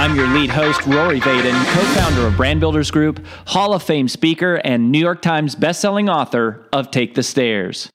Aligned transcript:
I'm 0.00 0.16
your 0.16 0.28
lead 0.28 0.48
host, 0.48 0.86
Rory 0.86 1.20
Vaden, 1.20 1.52
co 1.74 1.80
founder 2.00 2.26
of 2.26 2.34
Brand 2.34 2.58
Builders 2.58 2.90
Group, 2.90 3.22
Hall 3.48 3.74
of 3.74 3.82
Fame 3.82 4.08
speaker, 4.08 4.54
and 4.64 4.90
New 4.90 4.98
York 4.98 5.20
Times 5.20 5.54
bestselling 5.54 6.10
author 6.10 6.66
of 6.72 6.90
Take 6.90 7.16
the 7.16 7.22
Stairs. 7.22 7.90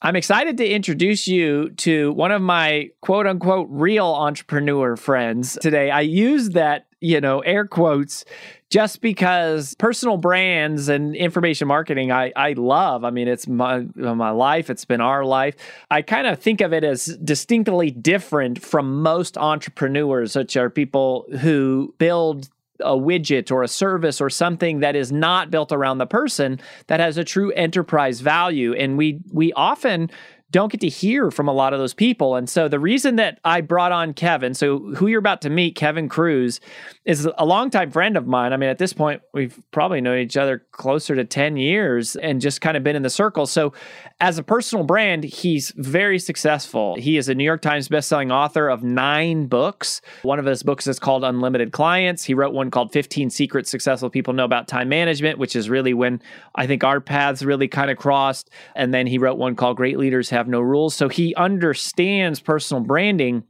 I'm 0.00 0.16
excited 0.16 0.56
to 0.56 0.66
introduce 0.66 1.28
you 1.28 1.68
to 1.68 2.12
one 2.12 2.32
of 2.32 2.40
my 2.40 2.88
quote 3.02 3.26
unquote 3.26 3.68
real 3.70 4.06
entrepreneur 4.06 4.96
friends 4.96 5.58
today. 5.60 5.90
I 5.90 6.00
use 6.00 6.48
that, 6.50 6.86
you 7.02 7.20
know, 7.20 7.40
air 7.40 7.66
quotes 7.66 8.24
just 8.70 9.00
because 9.00 9.74
personal 9.78 10.16
brands 10.16 10.88
and 10.88 11.16
information 11.16 11.68
marketing 11.68 12.12
I, 12.12 12.32
I 12.36 12.52
love. 12.52 13.04
I 13.04 13.10
mean, 13.10 13.28
it's 13.28 13.46
my 13.46 13.86
my 13.94 14.30
life, 14.30 14.70
it's 14.70 14.84
been 14.84 15.00
our 15.00 15.24
life. 15.24 15.54
I 15.90 16.02
kind 16.02 16.26
of 16.26 16.38
think 16.38 16.60
of 16.60 16.72
it 16.72 16.84
as 16.84 17.06
distinctly 17.24 17.90
different 17.90 18.62
from 18.62 19.02
most 19.02 19.38
entrepreneurs, 19.38 20.36
which 20.36 20.56
are 20.56 20.68
people 20.70 21.26
who 21.40 21.94
build 21.98 22.48
a 22.80 22.96
widget 22.96 23.50
or 23.50 23.62
a 23.62 23.68
service 23.68 24.20
or 24.20 24.30
something 24.30 24.80
that 24.80 24.94
is 24.94 25.10
not 25.10 25.50
built 25.50 25.72
around 25.72 25.98
the 25.98 26.06
person 26.06 26.60
that 26.86 27.00
has 27.00 27.16
a 27.16 27.24
true 27.24 27.50
enterprise 27.52 28.20
value 28.20 28.72
and 28.74 28.96
we 28.96 29.18
we 29.32 29.52
often 29.54 30.08
don't 30.50 30.72
get 30.72 30.80
to 30.80 30.88
hear 30.88 31.30
from 31.30 31.46
a 31.46 31.52
lot 31.52 31.74
of 31.74 31.78
those 31.78 31.92
people. 31.92 32.34
And 32.34 32.48
so 32.48 32.68
the 32.68 32.78
reason 32.78 33.16
that 33.16 33.38
I 33.44 33.60
brought 33.60 33.92
on 33.92 34.14
Kevin, 34.14 34.54
so 34.54 34.78
who 34.94 35.06
you're 35.06 35.18
about 35.18 35.42
to 35.42 35.50
meet, 35.50 35.74
Kevin 35.74 36.08
Kruse, 36.08 36.58
is 37.04 37.28
a 37.36 37.44
longtime 37.44 37.90
friend 37.90 38.16
of 38.16 38.26
mine. 38.26 38.52
I 38.52 38.56
mean, 38.56 38.70
at 38.70 38.78
this 38.78 38.94
point, 38.94 39.20
we've 39.34 39.60
probably 39.72 40.00
known 40.00 40.18
each 40.18 40.38
other 40.38 40.64
closer 40.72 41.14
to 41.14 41.24
10 41.24 41.58
years 41.58 42.16
and 42.16 42.40
just 42.40 42.62
kind 42.62 42.76
of 42.76 42.82
been 42.82 42.96
in 42.96 43.02
the 43.02 43.10
circle. 43.10 43.46
So 43.46 43.74
as 44.20 44.38
a 44.38 44.42
personal 44.42 44.84
brand, 44.84 45.24
he's 45.24 45.72
very 45.76 46.18
successful. 46.18 46.94
He 46.96 47.18
is 47.18 47.28
a 47.28 47.34
New 47.34 47.44
York 47.44 47.60
Times 47.60 47.88
bestselling 47.88 48.32
author 48.32 48.68
of 48.68 48.82
nine 48.82 49.46
books. 49.48 50.00
One 50.22 50.38
of 50.38 50.46
his 50.46 50.62
books 50.62 50.86
is 50.86 50.98
called 50.98 51.24
Unlimited 51.24 51.72
Clients. 51.72 52.24
He 52.24 52.32
wrote 52.32 52.54
one 52.54 52.70
called 52.70 52.92
15 52.92 53.28
Secrets 53.28 53.70
Successful 53.70 54.08
People 54.08 54.32
Know 54.32 54.44
About 54.44 54.66
Time 54.66 54.88
Management, 54.88 55.38
which 55.38 55.54
is 55.54 55.68
really 55.68 55.92
when 55.92 56.22
I 56.54 56.66
think 56.66 56.84
our 56.84 57.00
paths 57.00 57.42
really 57.42 57.68
kind 57.68 57.90
of 57.90 57.98
crossed. 57.98 58.48
And 58.74 58.94
then 58.94 59.06
he 59.06 59.18
wrote 59.18 59.36
one 59.36 59.54
called 59.54 59.76
Great 59.76 59.98
Leaders 59.98 60.30
Have 60.30 60.37
Have 60.38 60.46
no 60.46 60.60
Rules. 60.60 60.94
So 60.94 61.08
he 61.08 61.34
understands 61.34 62.38
personal 62.38 62.84
branding. 62.84 63.42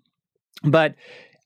But 0.63 0.95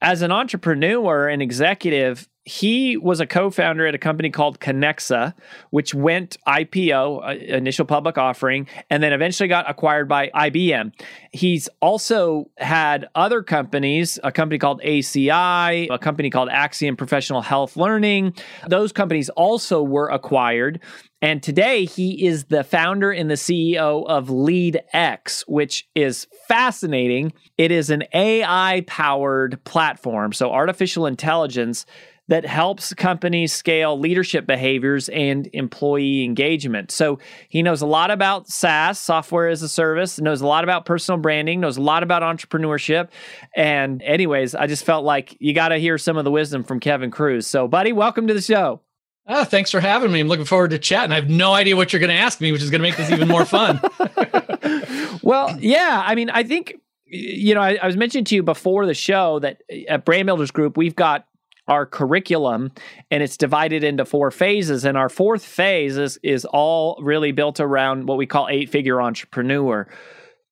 as 0.01 0.21
an 0.21 0.31
entrepreneur 0.31 1.27
and 1.27 1.41
executive, 1.41 2.29
he 2.45 2.97
was 2.97 3.19
a 3.21 3.25
co-founder 3.25 3.87
at 3.87 3.95
a 3.95 3.97
company 3.97 4.29
called 4.29 4.59
Kenexa, 4.59 5.33
which 5.69 5.93
went 5.93 6.37
IPO, 6.45 7.25
uh, 7.25 7.55
initial 7.55 7.85
public 7.85 8.17
offering, 8.17 8.67
and 8.89 9.01
then 9.01 9.13
eventually 9.13 9.47
got 9.47 9.69
acquired 9.69 10.09
by 10.09 10.29
IBM. 10.35 10.91
He's 11.31 11.69
also 11.81 12.49
had 12.57 13.07
other 13.15 13.43
companies, 13.43 14.19
a 14.23 14.31
company 14.31 14.59
called 14.59 14.81
ACI, 14.81 15.87
a 15.89 15.97
company 15.97 16.29
called 16.29 16.49
Axiom 16.49 16.97
Professional 16.97 17.41
Health 17.41 17.77
Learning. 17.77 18.33
Those 18.67 18.91
companies 18.91 19.29
also 19.29 19.81
were 19.81 20.09
acquired. 20.09 20.81
And 21.21 21.41
today 21.41 21.85
he 21.85 22.25
is 22.25 22.45
the 22.45 22.65
founder 22.65 23.09
and 23.09 23.31
the 23.31 23.35
CEO 23.35 24.05
of 24.05 24.27
LeadX, 24.27 25.45
which 25.47 25.87
is 25.95 26.27
fascinating. 26.49 27.31
It 27.57 27.71
is 27.71 27.89
an 27.89 28.03
AI 28.13 28.83
powered 28.87 29.63
platform, 29.63 30.33
so 30.33 30.51
artificial 30.51 31.05
intelligence 31.05 31.85
that 32.29 32.45
helps 32.45 32.93
companies 32.93 33.51
scale 33.51 33.99
leadership 33.99 34.47
behaviors 34.47 35.09
and 35.09 35.49
employee 35.53 36.23
engagement. 36.23 36.89
So 36.91 37.19
he 37.49 37.61
knows 37.61 37.81
a 37.81 37.85
lot 37.85 38.11
about 38.11 38.47
SaaS, 38.47 38.97
software 38.97 39.49
as 39.49 39.61
a 39.61 39.67
service, 39.67 40.19
knows 40.21 40.41
a 40.41 40.47
lot 40.47 40.63
about 40.63 40.85
personal 40.85 41.19
branding, 41.19 41.59
knows 41.59 41.77
a 41.77 41.81
lot 41.81 42.01
about 42.01 42.21
entrepreneurship. 42.21 43.09
And, 43.55 44.01
anyways, 44.03 44.55
I 44.55 44.67
just 44.67 44.85
felt 44.85 45.03
like 45.03 45.35
you 45.39 45.53
got 45.53 45.69
to 45.69 45.77
hear 45.77 45.97
some 45.97 46.15
of 46.15 46.23
the 46.23 46.31
wisdom 46.31 46.63
from 46.63 46.79
Kevin 46.79 47.11
Kruse. 47.11 47.45
So, 47.45 47.67
buddy, 47.67 47.91
welcome 47.91 48.27
to 48.27 48.33
the 48.33 48.41
show. 48.41 48.81
Oh, 49.25 49.45
thanks 49.45 49.71
for 49.71 49.79
having 49.79 50.11
me. 50.11 50.19
I'm 50.19 50.27
looking 50.27 50.45
forward 50.45 50.71
to 50.71 50.79
chatting. 50.79 51.11
I 51.11 51.15
have 51.15 51.29
no 51.29 51.53
idea 51.53 51.75
what 51.75 51.93
you're 51.93 52.01
going 52.01 52.09
to 52.09 52.21
ask 52.21 52.41
me, 52.41 52.51
which 52.51 52.61
is 52.61 52.69
going 52.69 52.81
to 52.81 52.87
make 52.87 52.97
this 52.97 53.09
even 53.09 53.27
more 53.27 53.45
fun. 53.45 53.79
well, 55.23 55.57
yeah. 55.59 56.03
I 56.05 56.15
mean, 56.15 56.29
I 56.29 56.43
think, 56.43 56.75
you 57.05 57.53
know, 57.55 57.61
I, 57.61 57.77
I 57.81 57.85
was 57.85 57.95
mentioning 57.95 58.25
to 58.25 58.35
you 58.35 58.43
before 58.43 58.85
the 58.85 58.93
show 58.93 59.39
that 59.39 59.61
at 59.87 60.03
Brand 60.03 60.25
Builders 60.25 60.51
Group, 60.51 60.75
we've 60.75 60.95
got 60.95 61.25
our 61.67 61.85
curriculum 61.85 62.71
and 63.09 63.23
it's 63.23 63.37
divided 63.37 63.83
into 63.83 64.05
four 64.05 64.31
phases. 64.31 64.83
And 64.83 64.97
our 64.97 65.09
fourth 65.09 65.45
phase 65.45 65.97
is, 65.97 66.19
is 66.21 66.45
all 66.45 66.99
really 67.01 67.31
built 67.31 67.59
around 67.59 68.07
what 68.07 68.17
we 68.17 68.25
call 68.25 68.47
eight 68.49 68.69
figure 68.69 69.01
entrepreneur 69.01 69.87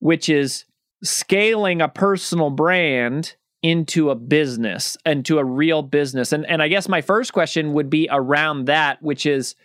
which 0.02 0.28
is 0.28 0.66
scaling 1.04 1.80
a 1.82 1.88
personal 1.88 2.50
brand 2.50 3.36
into 3.64 4.10
a 4.10 4.16
business 4.16 4.98
into 5.06 5.38
a 5.38 5.46
real 5.46 5.84
business. 5.84 6.34
And 6.34 6.46
and 6.48 6.62
I 6.62 6.68
guess 6.68 6.90
my 6.90 7.02
first 7.02 7.32
question 7.32 7.74
would 7.74 7.90
be 7.90 8.10
around 8.12 8.66
that 8.66 9.02
which 9.02 9.26
is 9.26 9.56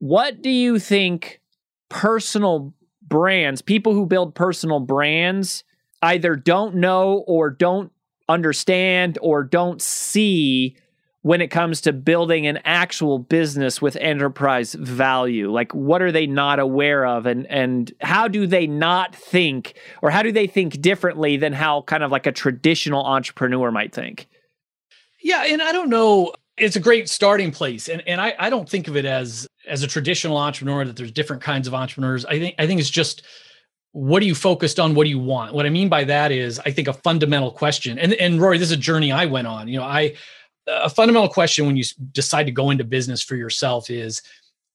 what 0.00 0.42
do 0.42 0.50
you 0.50 0.78
think 0.78 1.40
personal 1.88 2.74
brands 3.00 3.62
people 3.62 3.94
who 3.94 4.06
build 4.06 4.34
personal 4.34 4.80
brands 4.80 5.62
either 6.02 6.34
don't 6.34 6.74
know 6.74 7.24
or 7.28 7.50
don't 7.50 7.92
understand 8.28 9.18
or 9.20 9.42
don't 9.42 9.80
see 9.80 10.76
when 11.22 11.40
it 11.40 11.48
comes 11.48 11.80
to 11.80 11.92
building 11.92 12.46
an 12.46 12.58
actual 12.64 13.18
business 13.18 13.80
with 13.80 13.96
enterprise 13.96 14.74
value? 14.74 15.50
Like 15.50 15.74
what 15.74 16.02
are 16.02 16.12
they 16.12 16.26
not 16.26 16.58
aware 16.58 17.06
of? 17.06 17.26
And 17.26 17.46
and 17.46 17.92
how 18.00 18.28
do 18.28 18.46
they 18.46 18.66
not 18.66 19.14
think 19.14 19.74
or 20.02 20.10
how 20.10 20.22
do 20.22 20.32
they 20.32 20.46
think 20.46 20.80
differently 20.80 21.36
than 21.36 21.52
how 21.52 21.82
kind 21.82 22.02
of 22.02 22.10
like 22.10 22.26
a 22.26 22.32
traditional 22.32 23.04
entrepreneur 23.04 23.70
might 23.70 23.94
think? 23.94 24.28
Yeah 25.22 25.44
and 25.44 25.62
i 25.62 25.72
don't 25.72 25.88
know 25.88 26.34
it's 26.56 26.76
a 26.76 26.80
great 26.80 27.08
starting 27.08 27.50
place 27.50 27.88
and 27.88 28.02
and 28.06 28.20
i 28.20 28.34
i 28.38 28.50
don't 28.50 28.68
think 28.68 28.86
of 28.86 28.96
it 28.96 29.06
as 29.06 29.48
as 29.66 29.82
a 29.82 29.86
traditional 29.86 30.36
entrepreneur 30.36 30.84
that 30.84 30.96
there's 30.96 31.10
different 31.10 31.42
kinds 31.42 31.66
of 31.66 31.74
entrepreneurs. 31.74 32.24
I 32.26 32.38
think 32.38 32.54
i 32.58 32.66
think 32.66 32.78
it's 32.78 32.90
just 32.90 33.22
what 33.94 34.20
are 34.24 34.26
you 34.26 34.34
focused 34.34 34.80
on? 34.80 34.96
What 34.96 35.04
do 35.04 35.10
you 35.10 35.20
want? 35.20 35.54
What 35.54 35.66
i 35.66 35.70
mean 35.70 35.88
by 35.88 36.02
that 36.04 36.32
is 36.32 36.60
i 36.66 36.70
think 36.70 36.88
a 36.88 36.92
fundamental 36.92 37.52
question. 37.52 37.96
And 37.98 38.12
and 38.14 38.40
rory 38.40 38.58
this 38.58 38.68
is 38.70 38.76
a 38.76 38.76
journey 38.76 39.12
i 39.12 39.24
went 39.24 39.46
on. 39.46 39.68
You 39.68 39.78
know 39.78 39.84
i 39.84 40.14
a 40.66 40.90
fundamental 40.90 41.28
question 41.28 41.66
when 41.66 41.76
you 41.76 41.84
decide 42.12 42.44
to 42.44 42.52
go 42.52 42.70
into 42.70 42.84
business 42.84 43.22
for 43.22 43.36
yourself 43.36 43.90
is 43.90 44.20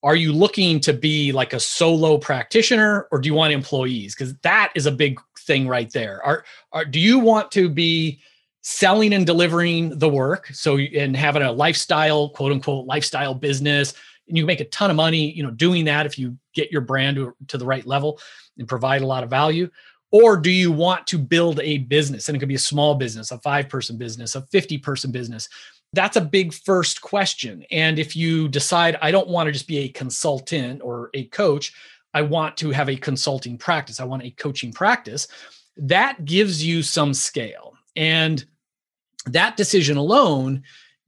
are 0.02 0.16
you 0.16 0.32
looking 0.32 0.80
to 0.80 0.94
be 0.94 1.32
like 1.32 1.52
a 1.52 1.60
solo 1.60 2.16
practitioner 2.16 3.06
or 3.10 3.18
do 3.18 3.28
you 3.28 3.34
want 3.34 3.52
employees? 3.52 4.14
Because 4.14 4.34
that 4.38 4.72
is 4.74 4.86
a 4.86 4.92
big 4.92 5.20
thing 5.40 5.68
right 5.68 5.92
there. 5.92 6.24
Are, 6.24 6.44
are 6.72 6.86
do 6.86 6.98
you 6.98 7.18
want 7.18 7.50
to 7.52 7.68
be 7.68 8.22
selling 8.62 9.12
and 9.12 9.26
delivering 9.26 9.98
the 9.98 10.08
work? 10.08 10.46
So 10.54 10.78
and 10.78 11.14
having 11.14 11.42
a 11.42 11.52
lifestyle 11.52 12.30
quote 12.30 12.52
unquote 12.52 12.86
lifestyle 12.86 13.34
business 13.34 13.92
and 14.30 14.38
you 14.38 14.46
make 14.46 14.60
a 14.60 14.64
ton 14.66 14.90
of 14.90 14.96
money 14.96 15.30
you 15.32 15.42
know 15.42 15.50
doing 15.50 15.84
that 15.84 16.06
if 16.06 16.18
you 16.18 16.38
get 16.54 16.72
your 16.72 16.80
brand 16.80 17.16
to, 17.16 17.34
to 17.48 17.58
the 17.58 17.66
right 17.66 17.84
level 17.86 18.18
and 18.60 18.68
provide 18.68 19.02
a 19.02 19.06
lot 19.06 19.24
of 19.24 19.30
value? 19.30 19.68
Or 20.12 20.36
do 20.36 20.50
you 20.50 20.70
want 20.70 21.06
to 21.08 21.18
build 21.18 21.60
a 21.60 21.78
business? 21.78 22.28
And 22.28 22.36
it 22.36 22.38
could 22.38 22.48
be 22.48 22.54
a 22.54 22.58
small 22.58 22.94
business, 22.94 23.32
a 23.32 23.38
five 23.38 23.68
person 23.68 23.96
business, 23.96 24.36
a 24.36 24.42
50 24.42 24.78
person 24.78 25.10
business. 25.10 25.48
That's 25.92 26.16
a 26.16 26.20
big 26.20 26.52
first 26.52 27.00
question. 27.00 27.64
And 27.72 27.98
if 27.98 28.14
you 28.14 28.48
decide, 28.48 28.96
I 29.02 29.10
don't 29.10 29.28
want 29.28 29.48
to 29.48 29.52
just 29.52 29.66
be 29.66 29.78
a 29.78 29.88
consultant 29.88 30.82
or 30.82 31.10
a 31.14 31.24
coach, 31.26 31.72
I 32.14 32.22
want 32.22 32.56
to 32.58 32.70
have 32.70 32.88
a 32.88 32.96
consulting 32.96 33.58
practice, 33.58 34.00
I 34.00 34.04
want 34.04 34.22
a 34.22 34.30
coaching 34.30 34.72
practice, 34.72 35.26
that 35.76 36.24
gives 36.24 36.64
you 36.64 36.82
some 36.82 37.14
scale. 37.14 37.74
And 37.96 38.44
that 39.26 39.56
decision 39.56 39.96
alone 39.96 40.62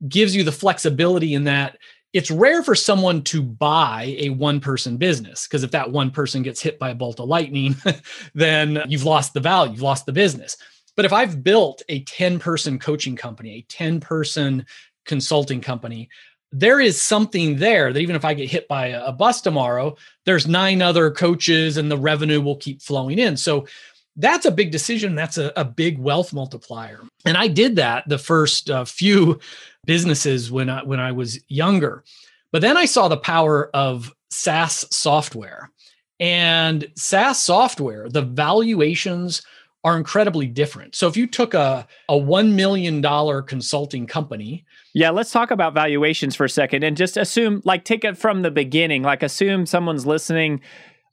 gives 0.09 0.35
you 0.35 0.43
the 0.45 0.53
flexibility 0.53 1.35
in 1.35 1.45
that 1.45 1.79
it's 2.13 2.31
rare 2.31 2.63
for 2.63 2.75
someone 2.75 3.23
to 3.23 3.43
buy 3.43 4.17
a 4.19 4.31
one 4.31 4.61
person 4.61 4.97
business 4.97 5.47
because 5.47 5.63
if 5.63 5.71
that 5.71 5.91
one 5.91 6.11
person 6.11 6.43
gets 6.43 6.61
hit 6.61 6.79
by 6.79 6.91
a 6.91 6.95
bolt 6.95 7.21
of 7.21 7.29
lightning, 7.29 7.75
then 8.35 8.83
you've 8.89 9.05
lost 9.05 9.35
the 9.35 9.41
value, 9.41 9.73
you've 9.73 9.83
lost 9.83 10.07
the 10.07 10.13
business. 10.13 10.57
But 10.95 11.07
if 11.07 11.13
I've 11.13 11.43
built 11.43 11.83
a 11.89 12.05
10 12.05 12.39
person 12.39 12.79
coaching 12.79 13.17
company, 13.17 13.51
a 13.53 13.63
10 13.63 14.01
person 14.01 14.67
consulting 15.07 15.61
company, 15.61 16.11
there 16.53 16.81
is 16.81 17.01
something 17.01 17.57
there 17.57 17.93
that 17.93 18.01
even 18.01 18.15
if 18.15 18.27
I 18.27 18.35
get 18.35 18.51
hit 18.51 18.69
by 18.69 18.89
a 18.89 19.11
bus 19.11 19.41
tomorrow, 19.41 19.97
there's 20.27 20.47
nine 20.47 20.83
other 20.83 21.11
coaches 21.11 21.79
and 21.79 21.91
the 21.91 21.97
revenue 21.97 22.43
will 22.43 22.57
keep 22.57 22.83
flowing 22.83 23.19
in. 23.19 23.39
So 23.39 23.67
that's 24.17 24.45
a 24.45 24.51
big 24.51 24.71
decision. 24.71 25.15
That's 25.15 25.39
a, 25.39 25.51
a 25.57 25.65
big 25.65 25.99
wealth 25.99 26.35
multiplier. 26.35 27.01
And 27.25 27.39
I 27.39 27.49
did 27.49 27.77
that 27.77 28.07
the 28.07 28.19
first 28.19 28.69
uh, 28.69 28.85
few 28.85 29.41
businesses 29.87 30.51
when 30.51 30.71
I, 30.71 30.83
when 30.83 31.01
I 31.01 31.13
was 31.13 31.39
younger. 31.49 32.05
But 32.53 32.63
then 32.63 32.77
I 32.77 32.85
saw 32.85 33.09
the 33.09 33.17
power 33.17 33.71
of 33.75 34.13
SaaS 34.31 34.85
software. 34.91 35.71
And 36.21 36.87
SaaS 36.97 37.43
software, 37.43 38.09
the 38.09 38.23
valuations 38.23 39.43
are 39.85 39.97
incredibly 39.97 40.47
different. 40.47 40.95
So 40.95 41.09
if 41.09 41.17
you 41.17 41.27
took 41.27 41.55
a, 41.55 41.87
a 42.09 42.15
$1 42.15 42.53
million 42.53 43.03
consulting 43.45 44.07
company. 44.07 44.65
Yeah, 44.95 45.11
let's 45.11 45.33
talk 45.33 45.51
about 45.51 45.75
valuations 45.75 46.37
for 46.37 46.45
a 46.45 46.49
second 46.49 46.85
and 46.85 46.97
just 46.97 47.17
assume, 47.17 47.63
like, 47.65 47.85
take 47.85 48.05
it 48.05 48.17
from 48.17 48.43
the 48.43 48.51
beginning. 48.51 49.03
Like, 49.03 49.23
assume 49.23 49.67
someone's 49.67 50.07
listening, 50.07 50.61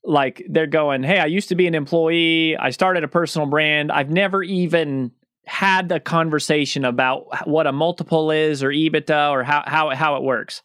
like, 0.04 0.46
they're 0.48 0.68
going, 0.68 1.02
Hey, 1.02 1.20
I 1.20 1.26
used 1.26 1.50
to 1.50 1.56
be 1.56 1.66
an 1.66 1.74
employee. 1.74 2.56
I 2.58 2.70
started 2.70 3.04
a 3.04 3.08
personal 3.08 3.48
brand. 3.48 3.92
I've 3.92 4.12
never 4.12 4.44
even 4.44 5.12
had 5.50 5.90
the 5.90 6.00
conversation 6.00 6.86
about 6.86 7.48
what 7.48 7.66
a 7.66 7.72
multiple 7.72 8.30
is 8.30 8.62
or 8.62 8.70
EBITDA 8.70 9.32
or 9.32 9.44
how, 9.44 9.64
how, 9.66 9.90
how 9.90 10.16
it 10.16 10.22
works. 10.22 10.62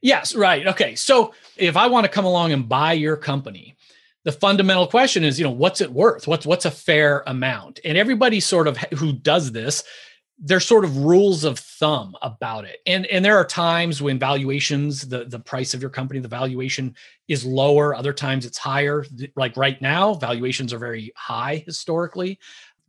Yes, 0.00 0.34
right. 0.34 0.66
Okay. 0.66 0.94
So 0.94 1.34
if 1.56 1.76
I 1.76 1.86
want 1.86 2.04
to 2.04 2.10
come 2.10 2.24
along 2.24 2.50
and 2.52 2.68
buy 2.68 2.94
your 2.94 3.16
company, 3.16 3.76
the 4.24 4.32
fundamental 4.32 4.86
question 4.86 5.22
is, 5.22 5.38
you 5.38 5.44
know, 5.44 5.52
what's 5.52 5.80
it 5.80 5.92
worth? 5.92 6.26
What's 6.26 6.46
what's 6.46 6.64
a 6.64 6.70
fair 6.70 7.22
amount? 7.26 7.78
And 7.84 7.98
everybody 7.98 8.40
sort 8.40 8.68
of 8.68 8.78
who 8.78 9.12
does 9.12 9.52
this, 9.52 9.84
there's 10.38 10.66
sort 10.66 10.84
of 10.84 10.96
rules 10.96 11.44
of 11.44 11.58
thumb 11.58 12.16
about 12.22 12.64
it. 12.64 12.78
And 12.86 13.06
and 13.06 13.24
there 13.24 13.36
are 13.36 13.44
times 13.44 14.00
when 14.00 14.18
valuations, 14.18 15.08
the 15.08 15.24
the 15.24 15.40
price 15.40 15.74
of 15.74 15.80
your 15.80 15.90
company, 15.90 16.20
the 16.20 16.28
valuation 16.28 16.96
is 17.28 17.44
lower, 17.44 17.94
other 17.94 18.12
times 18.12 18.46
it's 18.46 18.58
higher. 18.58 19.04
Like 19.36 19.56
right 19.56 19.80
now, 19.82 20.14
valuations 20.14 20.72
are 20.72 20.78
very 20.78 21.12
high 21.16 21.62
historically. 21.66 22.38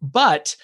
But 0.01 0.55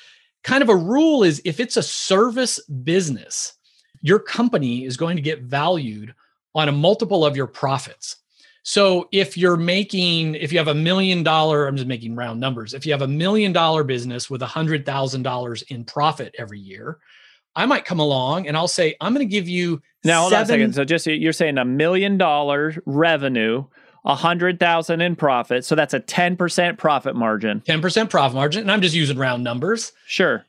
kind 0.44 0.64
of 0.64 0.70
a 0.70 0.76
rule 0.76 1.24
is 1.24 1.42
if 1.46 1.60
it's 1.60 1.78
a 1.78 1.84
service 1.84 2.60
business, 2.66 3.54
your 4.02 4.20
company 4.20 4.86
is 4.86 4.98
going 4.98 5.16
to 5.16 5.22
get 5.22 5.42
valued 5.42 6.14
on 6.56 6.70
a 6.70 6.72
multiple 6.72 7.26
of 7.26 7.36
your 7.36 7.48
profits. 7.48 8.18
So 8.64 9.08
if 9.12 9.38
you're 9.38 9.58
making, 9.58 10.36
if 10.36 10.52
you 10.52 10.58
have 10.60 10.68
a 10.68 10.74
million 10.76 11.24
dollar, 11.24 11.68
I'm 11.68 11.76
just 11.76 11.88
making 11.88 12.16
round 12.16 12.40
numbers. 12.40 12.74
If 12.74 12.86
you 12.86 12.92
have 12.92 13.02
a 13.02 13.08
million 13.08 13.52
dollar 13.54 13.84
business 13.84 14.30
with 14.30 14.42
a 14.42 14.48
hundred 14.48 14.86
thousand 14.86 15.24
dollars 15.24 15.62
in 15.64 15.86
profit 15.86 16.36
every 16.38 16.60
year, 16.60 17.00
I 17.56 17.66
might 17.66 17.86
come 17.86 18.00
along 18.00 18.48
and 18.48 18.56
I'll 18.56 18.68
say, 18.68 18.96
I'm 19.02 19.14
going 19.14 19.28
to 19.28 19.32
give 19.32 19.50
you 19.50 19.82
now. 20.04 20.22
Hold 20.22 20.32
seven- 20.32 20.42
on 20.42 20.44
a 20.44 20.54
second. 20.54 20.74
So 20.74 20.86
just 20.86 21.08
you're 21.08 21.34
saying 21.34 21.58
a 21.58 21.66
million 21.66 22.18
dollar 22.18 22.76
revenue, 22.86 23.66
a 24.06 24.16
hundred 24.16 24.60
thousand 24.60 25.02
in 25.02 25.16
profit. 25.16 25.66
So 25.66 25.76
that's 25.76 25.94
a 25.94 26.00
10% 26.00 26.78
profit 26.78 27.16
margin. 27.16 27.62
10% 27.62 28.10
profit 28.10 28.36
margin. 28.36 28.62
And 28.62 28.72
I'm 28.72 28.82
just 28.82 28.96
using 28.96 29.18
round 29.18 29.44
numbers. 29.44 29.92
Sure. 30.06 30.46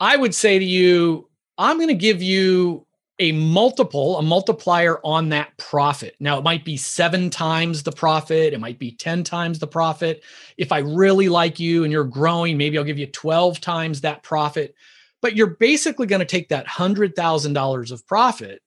I 0.00 0.16
would 0.16 0.34
say 0.34 0.58
to 0.58 0.64
you, 0.64 1.28
I'm 1.58 1.76
going 1.76 1.88
to 1.88 1.94
give 1.94 2.22
you 2.22 2.86
a 3.18 3.32
multiple, 3.32 4.18
a 4.18 4.22
multiplier 4.22 4.98
on 5.04 5.28
that 5.28 5.56
profit. 5.58 6.16
Now, 6.18 6.38
it 6.38 6.44
might 6.44 6.64
be 6.64 6.76
seven 6.76 7.30
times 7.30 7.82
the 7.82 7.92
profit, 7.92 8.52
it 8.52 8.60
might 8.60 8.78
be 8.78 8.92
10 8.92 9.22
times 9.22 9.58
the 9.58 9.66
profit. 9.66 10.22
If 10.56 10.72
I 10.72 10.78
really 10.78 11.28
like 11.28 11.60
you 11.60 11.84
and 11.84 11.92
you're 11.92 12.04
growing, 12.04 12.56
maybe 12.56 12.78
I'll 12.78 12.84
give 12.84 12.98
you 12.98 13.06
12 13.06 13.60
times 13.60 14.00
that 14.00 14.22
profit. 14.22 14.74
But 15.20 15.36
you're 15.36 15.46
basically 15.46 16.06
going 16.06 16.20
to 16.20 16.26
take 16.26 16.48
that 16.48 16.66
$100,000 16.66 17.92
of 17.92 18.06
profit 18.06 18.61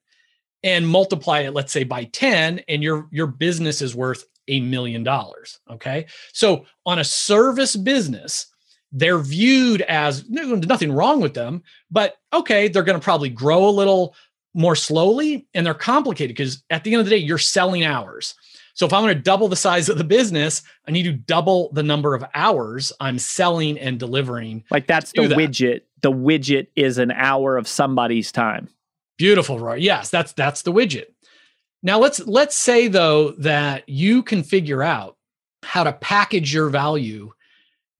and 0.66 0.88
multiply 0.88 1.40
it, 1.40 1.54
let's 1.54 1.72
say, 1.72 1.84
by 1.84 2.04
10, 2.04 2.60
and 2.68 2.82
your, 2.82 3.08
your 3.12 3.28
business 3.28 3.80
is 3.80 3.94
worth 3.94 4.24
a 4.48 4.58
million 4.60 5.04
dollars. 5.04 5.60
Okay. 5.70 6.06
So 6.32 6.66
on 6.84 6.98
a 6.98 7.04
service 7.04 7.76
business, 7.76 8.46
they're 8.90 9.20
viewed 9.20 9.82
as 9.82 10.28
nothing 10.28 10.90
wrong 10.90 11.20
with 11.20 11.34
them, 11.34 11.62
but 11.90 12.16
okay, 12.32 12.66
they're 12.66 12.82
going 12.82 12.98
to 12.98 13.04
probably 13.04 13.28
grow 13.28 13.68
a 13.68 13.70
little 13.70 14.16
more 14.54 14.74
slowly 14.74 15.46
and 15.54 15.64
they're 15.64 15.74
complicated 15.74 16.36
because 16.36 16.64
at 16.70 16.82
the 16.82 16.92
end 16.92 17.00
of 17.00 17.06
the 17.06 17.10
day, 17.10 17.16
you're 17.16 17.38
selling 17.38 17.84
hours. 17.84 18.34
So 18.74 18.86
if 18.86 18.92
I 18.92 19.00
want 19.00 19.12
to 19.12 19.22
double 19.22 19.46
the 19.46 19.56
size 19.56 19.88
of 19.88 19.98
the 19.98 20.04
business, 20.04 20.62
I 20.88 20.90
need 20.90 21.04
to 21.04 21.12
double 21.12 21.70
the 21.72 21.82
number 21.82 22.14
of 22.14 22.24
hours 22.34 22.92
I'm 22.98 23.20
selling 23.20 23.78
and 23.78 24.00
delivering. 24.00 24.64
Like 24.70 24.88
that's 24.88 25.12
the 25.12 25.28
that. 25.28 25.38
widget. 25.38 25.82
The 26.02 26.12
widget 26.12 26.68
is 26.74 26.98
an 26.98 27.12
hour 27.12 27.56
of 27.56 27.68
somebody's 27.68 28.32
time. 28.32 28.68
Beautiful, 29.18 29.58
Rory. 29.58 29.82
Yes, 29.82 30.10
that's 30.10 30.32
that's 30.32 30.62
the 30.62 30.72
widget. 30.72 31.06
Now 31.82 31.98
let's 31.98 32.20
let's 32.26 32.56
say 32.56 32.88
though 32.88 33.32
that 33.38 33.88
you 33.88 34.22
can 34.22 34.42
figure 34.42 34.82
out 34.82 35.16
how 35.62 35.84
to 35.84 35.92
package 35.92 36.52
your 36.52 36.68
value 36.68 37.32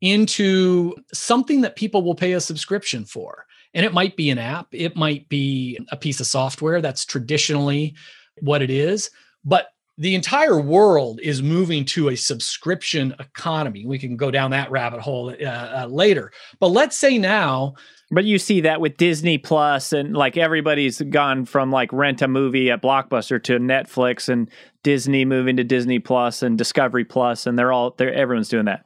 into 0.01 0.95
something 1.13 1.63
that 1.63 1.77
people 1.77 2.03
will 2.03 2.15
pay 2.15 2.33
a 2.33 2.41
subscription 2.41 3.05
for. 3.05 3.47
And 3.75 3.85
it 3.85 3.93
might 3.93 4.17
be 4.17 4.31
an 4.31 4.39
app, 4.39 4.69
it 4.73 4.97
might 4.97 5.29
be 5.29 5.79
a 5.91 5.97
piece 5.97 6.21
of 6.21 6.27
software. 6.27 6.81
That's 6.81 7.05
traditionally 7.05 7.95
what 8.41 8.63
it 8.63 8.71
is. 8.71 9.11
But 9.45 9.69
the 9.99 10.15
entire 10.15 10.61
world 10.61 11.21
is 11.23 11.43
moving 11.43 11.85
to 11.87 12.11
a 12.11 12.17
subscription 12.17 13.15
economy. 13.19 13.87
We 13.87 13.99
can 13.99 14.17
go 14.17 14.31
down 14.31 14.51
that 14.51 14.71
rabbit 14.71 15.01
hole 15.01 15.31
uh, 15.31 15.45
uh, 15.45 15.87
later. 15.89 16.33
But 16.61 16.69
let's 16.69 16.97
say 16.97 17.19
now. 17.19 17.75
But 18.11 18.25
you 18.25 18.39
see 18.39 18.61
that 18.61 18.81
with 18.81 18.99
Disney 18.99 19.37
Plus 19.37 19.93
and 19.93 20.15
like 20.15 20.37
everybody's 20.37 21.01
gone 21.01 21.45
from 21.45 21.73
like 21.73 21.93
rent 21.93 22.23
a 22.23 22.29
movie 22.29 22.71
at 22.71 22.83
Blockbuster 22.83 23.43
to 23.45 23.59
Netflix 23.59 24.29
and 24.29 24.49
Disney 24.85 25.25
moving 25.25 25.57
to 25.57 25.65
Disney 25.65 25.99
Plus 25.99 26.43
and 26.43 26.57
Discovery 26.57 27.05
Plus 27.05 27.47
and 27.47 27.59
they're 27.59 27.73
all 27.73 27.95
they're 27.97 28.15
everyone's 28.15 28.49
doing 28.49 28.67
that. 28.67 28.85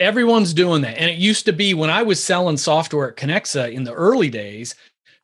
Everyone's 0.00 0.54
doing 0.54 0.80
that. 0.82 0.96
And 0.96 1.10
it 1.10 1.18
used 1.18 1.44
to 1.44 1.52
be 1.52 1.74
when 1.74 1.90
I 1.90 2.02
was 2.02 2.22
selling 2.22 2.56
software 2.56 3.10
at 3.10 3.16
Kenexa 3.16 3.70
in 3.70 3.84
the 3.84 3.92
early 3.92 4.30
days, 4.30 4.74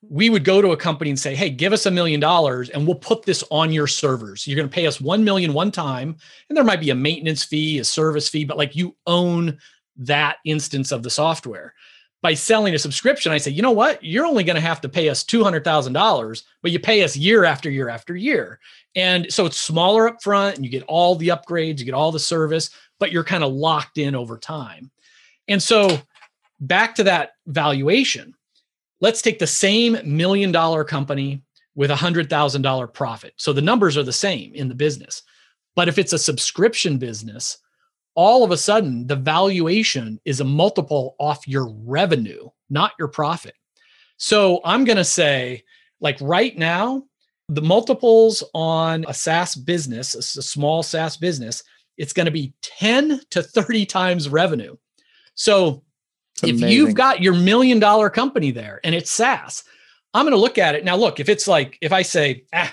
we 0.03 0.31
would 0.31 0.45
go 0.45 0.63
to 0.63 0.71
a 0.71 0.77
company 0.77 1.11
and 1.11 1.19
say, 1.19 1.35
"Hey, 1.35 1.51
give 1.51 1.73
us 1.73 1.87
a 1.87 1.91
million 1.91 2.21
dollars 2.21 2.69
and 2.71 2.87
we'll 2.87 2.97
put 2.97 3.25
this 3.25 3.43
on 3.51 3.73
your 3.73 3.87
servers. 3.87 4.47
You're 4.47 4.57
going 4.57 4.69
to 4.69 4.75
pay 4.75 4.87
us 4.87 5.01
1 5.01 5.25
million 5.25 5.53
one 5.53 5.71
time, 5.73 6.17
and 6.49 6.57
there 6.57 6.65
might 6.65 6.81
be 6.81 6.91
a 6.91 6.95
maintenance 6.95 7.45
fee, 7.45 7.79
a 7.79 7.85
service 7.85 8.29
fee, 8.29 8.45
but 8.45 8.57
like 8.57 8.77
you 8.77 8.95
own 9.07 9.59
that 9.97 10.37
instance 10.45 10.93
of 10.93 11.03
the 11.03 11.11
software." 11.11 11.75
By 12.21 12.35
selling 12.35 12.75
a 12.75 12.79
subscription, 12.81 13.31
I 13.31 13.39
say, 13.39 13.53
"You 13.53 13.63
know 13.63 13.71
what? 13.71 14.03
You're 14.03 14.27
only 14.27 14.43
going 14.43 14.57
to 14.57 14.61
have 14.61 14.81
to 14.81 14.89
pay 14.89 15.09
us 15.09 15.23
$200,000, 15.23 16.43
but 16.63 16.73
you 16.73 16.81
pay 16.81 17.05
us 17.05 17.17
year 17.17 17.45
after 17.45 17.71
year 17.71 17.89
after 17.89 18.17
year." 18.17 18.59
And 18.97 19.33
so 19.33 19.47
it's 19.47 19.61
smaller 19.61 20.09
up 20.09 20.21
front 20.21 20.57
and 20.57 20.65
you 20.65 20.71
get 20.71 20.83
all 20.89 21.15
the 21.15 21.29
upgrades, 21.29 21.79
you 21.79 21.85
get 21.85 21.95
all 21.95 22.11
the 22.11 22.19
service, 22.19 22.71
but 22.99 23.13
you're 23.13 23.23
kind 23.23 23.45
of 23.45 23.53
locked 23.53 23.99
in 23.99 24.17
over 24.17 24.37
time. 24.37 24.91
And 25.47 25.63
so 25.63 26.01
back 26.59 26.97
to 26.97 27.05
that 27.05 27.33
valuation, 27.47 28.35
let's 29.01 29.23
take 29.23 29.39
the 29.39 29.47
same 29.47 29.99
million 30.05 30.53
dollar 30.53 30.85
company 30.85 31.43
with 31.75 31.91
a 31.91 31.97
hundred 31.97 32.29
thousand 32.29 32.63
dollar 32.63 32.87
profit. 32.87 33.35
So 33.37 33.53
the 33.53 33.63
numbers 33.63 33.97
are 33.97 34.03
the 34.03 34.13
same 34.13 34.53
in 34.55 34.69
the 34.69 34.75
business. 34.75 35.23
But 35.77 35.89
if 35.89 35.99
it's 35.99 36.13
a 36.13 36.19
subscription 36.19 36.99
business, 36.99 37.59
all 38.15 38.43
of 38.43 38.51
a 38.51 38.57
sudden 38.57 39.07
the 39.07 39.17
valuation 39.17 40.21
is 40.25 40.41
a 40.41 40.45
multiple 40.45 41.15
off 41.21 41.47
your 41.47 41.73
revenue, 41.85 42.49
not 42.69 42.93
your 42.99 43.09
profit. 43.09 43.55
So 44.17 44.61
I'm 44.65 44.85
going 44.85 44.97
to 44.97 45.05
say, 45.05 45.63
like 46.01 46.19
right 46.21 46.59
now, 46.59 47.05
the 47.49 47.63
multiples 47.63 48.43
on 48.55 49.05
a 49.07 49.15
SaaS 49.15 49.55
business, 49.55 50.15
a 50.15 50.43
small 50.43 50.83
SaaS 50.83 51.17
business, 51.17 51.63
it's 51.97 52.13
going 52.13 52.27
to 52.27 52.33
be 52.33 52.53
10 52.63 53.21
to 53.31 53.43
30 53.43 53.87
times 53.87 54.29
revenue. 54.29 54.77
So 55.35 55.85
if 56.43 56.61
you've 56.61 56.95
got 56.95 57.23
your 57.23 57.35
million 57.35 57.79
dollar 57.79 58.11
company 58.11 58.51
there 58.51 58.81
and 58.85 58.95
it's 58.95 59.11
SaaS, 59.11 59.65
I'm 60.15 60.25
going 60.25 60.33
to 60.33 60.41
look 60.41 60.59
at 60.59 60.75
it. 60.75 60.85
Now, 60.85 60.97
look, 60.97 61.21
if 61.21 61.29
it's 61.29 61.47
like, 61.47 61.79
if 61.81 61.93
I 61.93 62.03
say, 62.03 62.45
ah, 62.55 62.73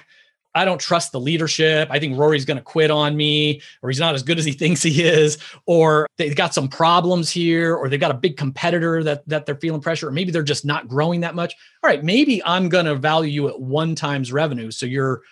I 0.57 0.63
don't 0.63 0.79
trust 0.79 1.11
the 1.11 1.19
leadership. 1.19 1.89
I 1.91 1.99
think 1.99 2.17
Rory's 2.17 2.45
going 2.45 2.55
to 2.55 2.63
quit 2.63 2.89
on 2.89 3.17
me, 3.17 3.61
or 3.81 3.89
he's 3.89 3.99
not 3.99 4.15
as 4.15 4.23
good 4.23 4.39
as 4.39 4.45
he 4.45 4.53
thinks 4.53 4.81
he 4.81 5.03
is, 5.03 5.37
or 5.65 6.07
they've 6.17 6.35
got 6.35 6.53
some 6.53 6.69
problems 6.69 7.29
here, 7.29 7.75
or 7.75 7.89
they've 7.89 7.99
got 7.99 8.11
a 8.11 8.13
big 8.13 8.37
competitor 8.37 9.03
that 9.03 9.27
that 9.27 9.45
they're 9.45 9.57
feeling 9.57 9.81
pressure, 9.81 10.07
or 10.07 10.13
maybe 10.13 10.31
they're 10.31 10.43
just 10.43 10.63
not 10.63 10.87
growing 10.87 11.19
that 11.19 11.35
much. 11.35 11.53
All 11.83 11.89
right, 11.89 12.01
maybe 12.05 12.41
I'm 12.45 12.69
going 12.69 12.85
to 12.85 12.95
value 12.95 13.31
you 13.31 13.49
at 13.49 13.59
one 13.59 13.95
times 13.95 14.31
revenue, 14.31 14.71
so 14.71 14.85
you're 14.85 15.23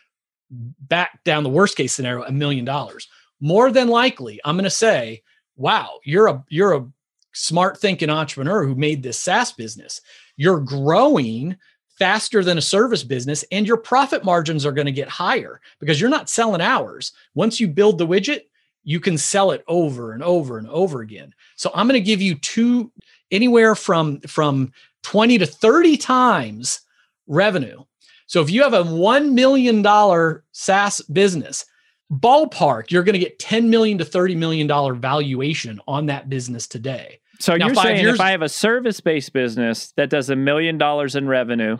back 0.50 1.24
down 1.24 1.44
the 1.44 1.50
worst 1.50 1.78
case 1.78 1.94
scenario, 1.94 2.26
a 2.26 2.32
million 2.32 2.66
dollars 2.66 3.08
more 3.44 3.72
than 3.72 3.90
likely 3.90 4.40
I'm 4.46 4.56
going 4.56 4.64
to 4.64 4.70
say, 4.70 5.22
wow, 5.58 6.00
you're 6.06 6.28
a 6.28 6.44
you're 6.48 6.74
a 6.74 6.88
smart 7.34 7.80
thinking 7.80 8.10
entrepreneur 8.10 8.66
who 8.66 8.76
made 8.76 9.04
this 9.04 9.20
SaaS 9.20 9.52
business. 9.52 10.02
You're 10.38 10.60
growing 10.60 11.58
faster 11.98 12.44
than 12.44 12.58
a 12.58 12.62
service 12.62 13.04
business 13.04 13.46
and 13.52 13.68
your 13.68 13.78
profit 13.78 14.24
margins 14.24 14.66
are 14.66 14.72
going 14.72 14.86
to 14.86 14.92
get 14.92 15.08
higher 15.08 15.62
because 15.80 16.02
you're 16.02 16.10
not 16.10 16.30
selling 16.30 16.62
hours. 16.62 17.12
Once 17.36 17.60
you 17.60 17.68
build 17.68 17.98
the 17.98 18.08
widget, 18.08 18.42
you 18.84 19.00
can 19.00 19.18
sell 19.18 19.52
it 19.52 19.64
over 19.68 20.12
and 20.12 20.24
over 20.24 20.58
and 20.58 20.68
over 20.70 21.02
again. 21.02 21.34
So 21.56 21.72
I'm 21.74 21.88
going 21.88 22.00
to 22.00 22.06
give 22.06 22.22
you 22.22 22.36
two 22.36 22.92
anywhere 23.32 23.76
from 23.76 24.20
from 24.22 24.72
20 25.04 25.38
to 25.40 25.46
30 25.46 25.98
times 25.98 26.82
revenue. 27.28 27.84
So 28.26 28.42
if 28.42 28.50
you 28.50 28.64
have 28.64 28.74
a 28.74 28.84
1 28.84 29.36
million 29.36 29.82
dollar 29.82 30.44
SaaS 30.52 31.02
business, 31.02 31.66
ballpark, 32.12 32.92
you're 32.92 33.04
going 33.04 33.14
to 33.14 33.20
get 33.20 33.40
10 33.40 33.70
million 33.70 33.98
to 33.98 34.06
30 34.06 34.36
million 34.36 34.68
dollar 34.68 34.94
valuation 34.94 35.80
on 35.88 36.08
that 36.08 36.30
business 36.30 36.68
today. 36.68 37.20
So 37.40 37.56
now, 37.56 37.68
you're 37.68 37.76
saying 37.76 38.02
years, 38.02 38.16
if 38.16 38.22
I 38.22 38.32
have 38.32 38.42
a 38.42 38.50
service-based 38.50 39.34
business 39.34 39.92
that 39.98 40.10
does 40.10 40.30
a 40.30 40.36
million 40.36 40.78
dollars 40.78 41.16
in 41.16 41.28
revenue, 41.28 41.78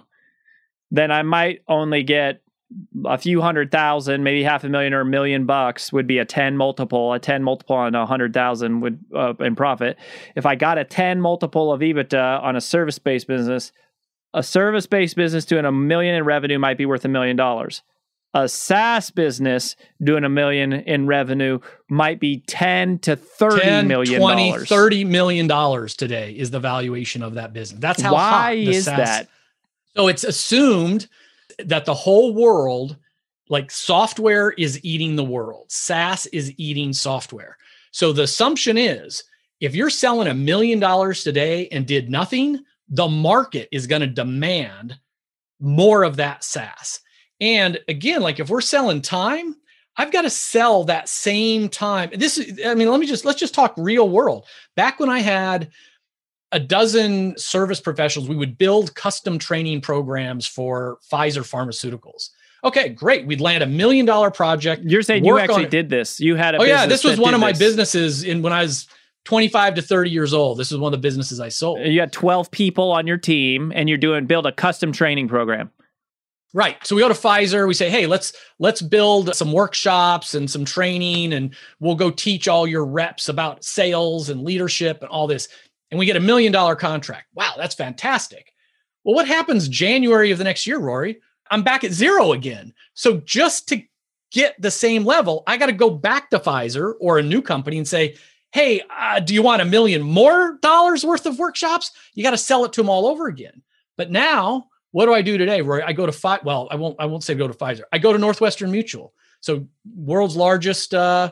then 0.92 1.12
I 1.12 1.22
might 1.24 1.62
only 1.68 2.04
get 2.04 2.42
a 3.06 3.18
few 3.18 3.42
hundred 3.42 3.72
thousand, 3.72 4.24
maybe 4.24 4.44
half 4.44 4.64
a 4.64 4.70
million 4.70 4.94
or 4.94 5.02
a 5.02 5.06
million 5.06 5.46
bucks 5.46 5.94
would 5.94 6.08
be 6.08 6.18
a 6.18 6.26
10 6.26 6.58
multiple. 6.58 7.14
A 7.14 7.20
10 7.20 7.44
multiple 7.44 7.76
on 7.76 7.96
a 7.96 8.06
hundred 8.06 8.34
thousand 8.34 8.82
would 8.82 9.00
uh, 9.16 9.34
in 9.40 9.56
profit. 9.56 9.98
If 10.36 10.46
I 10.46 10.56
got 10.56 10.78
a 10.78 10.84
10 10.84 11.22
multiple 11.22 11.72
of 11.72 11.82
EBITDA 11.82 12.42
on 12.42 12.56
a 12.56 12.62
service 12.62 13.00
based 13.00 13.28
business, 13.28 13.72
a 14.34 14.44
service 14.44 14.88
based 14.88 15.16
business 15.16 15.46
doing 15.46 15.66
a 15.66 15.72
million 15.72 16.16
in 16.16 16.26
revenue 16.26 16.60
might 16.60 16.78
be 16.78 16.86
worth 16.86 17.06
a 17.06 17.10
million 17.10 17.36
dollars. 17.36 17.84
A 18.36 18.50
SaaS 18.50 19.12
business 19.12 19.76
doing 20.04 20.24
a 20.24 20.30
million 20.30 20.74
in 20.74 21.06
revenue 21.06 21.60
might 21.90 22.20
be 22.20 22.40
10 22.48 23.00
to 23.00 23.16
30 23.16 23.62
10, 23.62 23.88
million 23.88 24.20
20, 24.20 24.50
dollars. 24.50 24.70
30 24.70 25.04
million 25.06 25.48
dollars 25.48 25.96
today 25.96 26.32
is 26.32 26.50
the 26.50 26.60
valuation 26.60 27.22
of 27.22 27.36
that 27.36 27.54
business. 27.54 27.80
That's 27.80 28.02
how 28.02 28.14
Why 28.14 28.54
is 28.54 28.86
SaaS 28.86 28.98
that? 28.98 29.30
So 29.96 30.08
it's 30.08 30.24
assumed 30.24 31.08
that 31.60 31.86
the 31.86 31.94
whole 31.94 32.34
world, 32.34 32.98
like 33.50 33.70
software 33.70 34.52
is 34.52 34.84
eating 34.84 35.16
the 35.16 35.24
world, 35.24 35.68
SaaS 35.70 36.26
is 36.28 36.52
eating 36.58 36.94
software. 36.94 37.58
So 37.92 38.12
the 38.12 38.24
assumption 38.24 38.78
is 38.78 39.24
if 39.60 39.76
you're 39.76 39.92
selling 39.92 40.28
a 40.28 40.34
million 40.34 40.80
dollars 40.80 41.24
today 41.24 41.68
and 41.72 41.86
did 41.86 42.10
nothing, 42.10 42.60
the 42.90 43.08
market 43.08 43.70
is 43.72 43.86
going 43.86 44.02
to 44.02 44.08
demand 44.08 44.98
more 45.60 46.04
of 46.04 46.16
that 46.18 46.44
SaaS. 46.44 47.00
And 47.44 47.78
again, 47.90 48.22
like 48.22 48.40
if 48.40 48.50
we're 48.50 48.62
selling 48.62 49.02
time, 49.02 49.58
I've 49.98 50.14
got 50.14 50.22
to 50.22 50.30
sell 50.30 50.86
that 50.86 51.10
same 51.10 51.68
time. 51.68 52.10
This 52.16 52.38
is, 52.38 52.58
I 52.66 52.74
mean, 52.74 52.90
let 52.90 53.02
me 53.02 53.06
just, 53.06 53.26
let's 53.26 53.40
just 53.40 53.54
talk 53.54 53.74
real 53.76 54.08
world. 54.08 54.46
Back 54.78 54.98
when 54.98 55.10
I 55.10 55.20
had 55.20 55.70
a 56.54 56.60
dozen 56.60 57.38
service 57.38 57.82
professionals, 57.82 58.30
we 58.30 58.38
would 58.38 58.58
build 58.58 58.96
custom 58.96 59.38
training 59.38 59.82
programs 59.82 60.48
for 60.48 61.00
Pfizer 61.12 61.44
Pharmaceuticals. 61.44 62.30
Okay, 62.64 62.88
great. 62.88 63.28
We'd 63.28 63.42
land 63.42 63.62
a 63.62 63.68
million 63.68 64.06
dollar 64.06 64.32
project. 64.32 64.84
You're 64.86 65.02
saying 65.02 65.26
you 65.26 65.38
actually 65.38 65.66
did 65.66 65.90
this. 65.90 66.22
You 66.22 66.38
had 66.38 66.56
a 66.56 66.60
Oh 66.60 66.64
yeah, 66.64 66.86
this 66.86 67.04
was 67.04 67.20
one 67.20 67.34
of 67.34 67.42
my 67.42 67.52
this. 67.52 67.60
businesses 67.60 68.24
in 68.24 68.42
when 68.42 68.54
I 68.54 68.62
was 68.62 68.88
25 69.26 69.76
to 69.76 69.82
30 69.82 70.10
years 70.10 70.34
old. 70.34 70.60
This 70.60 70.72
was 70.72 70.80
one 70.80 70.94
of 70.94 70.98
the 70.98 71.06
businesses 71.06 71.42
I 71.42 71.50
sold. 71.50 71.80
You 71.82 72.00
had 72.00 72.14
12 72.14 72.52
people 72.52 72.90
on 72.94 73.06
your 73.06 73.18
team 73.18 73.74
and 73.76 73.90
you're 73.90 73.98
doing 73.98 74.28
build 74.28 74.46
a 74.46 74.54
custom 74.54 74.94
training 74.94 75.28
program. 75.28 75.72
Right. 76.56 76.78
So 76.86 76.96
we 76.96 77.02
go 77.02 77.08
to 77.08 77.16
Pfizer, 77.16 77.68
we 77.68 77.74
say, 77.74 77.90
"Hey, 77.90 78.06
let's 78.06 78.32
let's 78.60 78.82
build 78.82 79.36
some 79.36 79.52
workshops 79.52 80.36
and 80.36 80.50
some 80.50 80.66
training 80.66 81.34
and 81.34 81.56
we'll 81.80 81.96
go 81.96 82.12
teach 82.12 82.48
all 82.48 82.68
your 82.68 82.86
reps 82.86 83.28
about 83.28 83.64
sales 83.64 84.30
and 84.30 84.44
leadership 84.44 85.00
and 85.02 85.10
all 85.10 85.26
this." 85.26 85.48
And 85.90 85.98
we 86.00 86.06
get 86.06 86.16
a 86.16 86.20
million 86.20 86.52
dollar 86.52 86.76
contract. 86.76 87.28
Wow, 87.34 87.54
that's 87.58 87.74
fantastic. 87.76 88.54
Well, 89.04 89.16
what 89.16 89.28
happens 89.28 89.68
January 89.68 90.32
of 90.32 90.38
the 90.38 90.44
next 90.44 90.68
year, 90.68 90.78
Rory? 90.78 91.20
I'm 91.50 91.64
back 91.64 91.84
at 91.84 91.92
zero 91.92 92.34
again. 92.34 92.74
So 92.94 93.18
just 93.26 93.68
to 93.70 93.82
get 94.32 94.60
the 94.62 94.72
same 94.72 95.06
level, 95.06 95.44
I 95.48 95.58
got 95.58 95.68
to 95.68 95.72
go 95.74 95.90
back 95.90 96.30
to 96.30 96.40
Pfizer 96.40 96.94
or 97.00 97.18
a 97.18 97.24
new 97.24 97.42
company 97.42 97.78
and 97.80 97.88
say, 97.88 98.16
"Hey, 98.52 98.82
uh, 98.96 99.20
do 99.22 99.34
you 99.34 99.42
want 99.42 99.64
a 99.64 99.66
million 99.66 100.04
more 100.04 100.60
dollars 100.62 101.04
worth 101.04 101.26
of 101.26 101.40
workshops?" 101.40 101.92
You 102.14 102.24
got 102.24 102.32
to 102.32 102.38
sell 102.38 102.64
it 102.64 102.74
to 102.74 102.82
them 102.82 102.90
all 102.90 103.08
over 103.08 103.26
again. 103.28 103.64
But 103.98 104.12
now 104.12 104.68
what 104.94 105.08
do 105.08 105.14
I 105.14 105.24
do 105.24 105.40
today, 105.40 105.62
Rory? 105.62 105.82
I 105.82 105.92
go 105.92 106.06
to 106.06 106.12
five. 106.12 106.42
Well, 106.46 106.68
I 106.70 106.76
won't. 106.76 106.96
I 107.00 107.08
won't 107.08 107.24
say 107.24 107.34
go 107.34 107.48
to 107.48 107.54
Pfizer. 107.54 107.82
I 107.92 107.98
go 107.98 108.14
to 108.14 108.20
Northwestern 108.20 108.70
Mutual, 108.72 109.12
so 109.42 109.68
world's 109.96 110.36
largest 110.36 110.94
uh, 110.94 111.32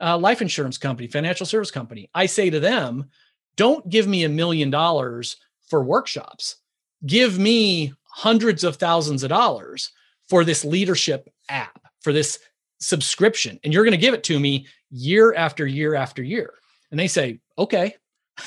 uh, 0.00 0.16
life 0.16 0.40
insurance 0.40 0.78
company, 0.78 1.08
financial 1.08 1.44
service 1.44 1.70
company. 1.70 2.08
I 2.14 2.24
say 2.24 2.48
to 2.48 2.58
them, 2.58 3.04
"Don't 3.56 3.86
give 3.90 4.06
me 4.08 4.24
a 4.24 4.30
million 4.30 4.70
dollars 4.70 5.36
for 5.68 5.84
workshops. 5.84 6.56
Give 7.04 7.38
me 7.38 7.92
hundreds 8.04 8.64
of 8.64 8.76
thousands 8.76 9.22
of 9.22 9.28
dollars 9.28 9.92
for 10.30 10.42
this 10.42 10.64
leadership 10.64 11.28
app, 11.50 11.82
for 12.00 12.14
this 12.14 12.38
subscription, 12.80 13.60
and 13.62 13.74
you're 13.74 13.84
going 13.84 13.92
to 13.92 13.98
give 13.98 14.14
it 14.14 14.24
to 14.24 14.40
me 14.40 14.66
year 14.90 15.34
after 15.34 15.66
year 15.66 15.94
after 15.94 16.22
year." 16.22 16.54
And 16.90 16.98
they 16.98 17.08
say, 17.08 17.40
"Okay." 17.58 17.94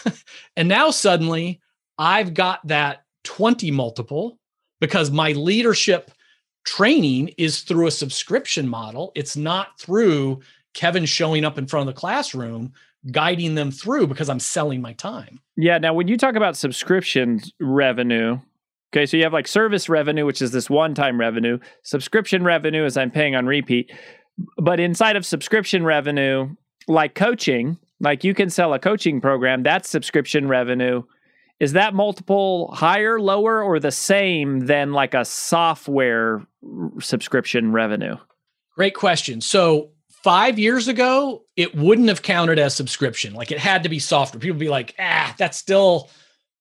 and 0.58 0.68
now 0.68 0.90
suddenly, 0.90 1.62
I've 2.00 2.34
got 2.34 2.66
that 2.68 3.04
20 3.26 3.70
multiple 3.70 4.40
because 4.80 5.12
my 5.12 5.32
leadership 5.34 6.12
training 6.66 7.30
is 7.38 7.62
through 7.62 7.88
a 7.88 7.92
subscription 7.92 8.68
model. 8.68 9.12
It's 9.16 9.38
not 9.38 9.80
through 9.80 10.42
Kevin 10.74 11.06
showing 11.06 11.46
up 11.46 11.58
in 11.58 11.68
front 11.68 11.88
of 11.88 11.96
the 11.96 12.00
classroom, 12.00 12.74
guiding 13.12 13.56
them 13.56 13.72
through 13.72 14.08
because 14.08 14.30
I'm 14.30 14.40
selling 14.40 14.82
my 14.82 14.94
time. 14.94 15.40
Yeah. 15.56 15.78
Now, 15.78 15.94
when 15.94 16.08
you 16.08 16.18
talk 16.18 16.36
about 16.36 16.58
subscription 16.58 17.40
revenue, 17.60 18.40
okay, 18.92 19.06
so 19.06 19.16
you 19.18 19.24
have 19.24 19.34
like 19.34 19.48
service 19.48 19.88
revenue, 19.88 20.26
which 20.26 20.42
is 20.42 20.52
this 20.52 20.70
one 20.70 20.94
time 20.94 21.20
revenue, 21.20 21.60
subscription 21.84 22.44
revenue 22.44 22.84
is 22.86 22.98
I'm 22.98 23.12
paying 23.12 23.36
on 23.36 23.46
repeat. 23.46 23.92
But 24.58 24.80
inside 24.80 25.16
of 25.16 25.26
subscription 25.26 25.86
revenue, 25.86 26.50
like 26.88 27.16
coaching, 27.16 27.78
like 28.02 28.24
you 28.24 28.34
can 28.34 28.50
sell 28.50 28.74
a 28.74 28.80
coaching 28.80 29.22
program, 29.22 29.64
that's 29.64 29.90
subscription 29.90 30.48
revenue. 30.48 31.04
Is 31.60 31.74
that 31.74 31.94
multiple 31.94 32.70
higher, 32.74 33.20
lower, 33.20 33.62
or 33.62 33.80
the 33.80 33.92
same 33.92 34.62
than 34.62 34.92
like 34.92 35.14
a 35.14 35.24
software 35.24 36.46
subscription 37.00 37.72
revenue? 37.72 38.18
Great 38.76 38.96
question. 38.96 39.40
So, 39.40 39.92
five 40.10 40.60
years 40.60 40.88
ago, 40.88 41.44
it 41.56 41.76
wouldn't 41.76 42.10
have 42.10 42.24
counted 42.24 42.60
as 42.60 42.76
subscription. 42.76 43.34
Like 43.34 43.52
it 43.52 43.60
had 43.60 43.84
to 43.84 43.90
be 43.90 44.00
software. 44.00 44.40
People 44.40 44.60
be 44.60 44.70
like, 44.70 44.96
ah, 45.00 45.34
that's 45.38 45.58
still, 45.58 46.10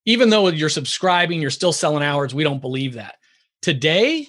even 0.05 0.29
though 0.29 0.47
you're 0.47 0.69
subscribing, 0.69 1.41
you're 1.41 1.49
still 1.49 1.73
selling 1.73 2.03
hours. 2.03 2.33
We 2.33 2.43
don't 2.43 2.61
believe 2.61 2.93
that. 2.93 3.15
Today, 3.61 4.27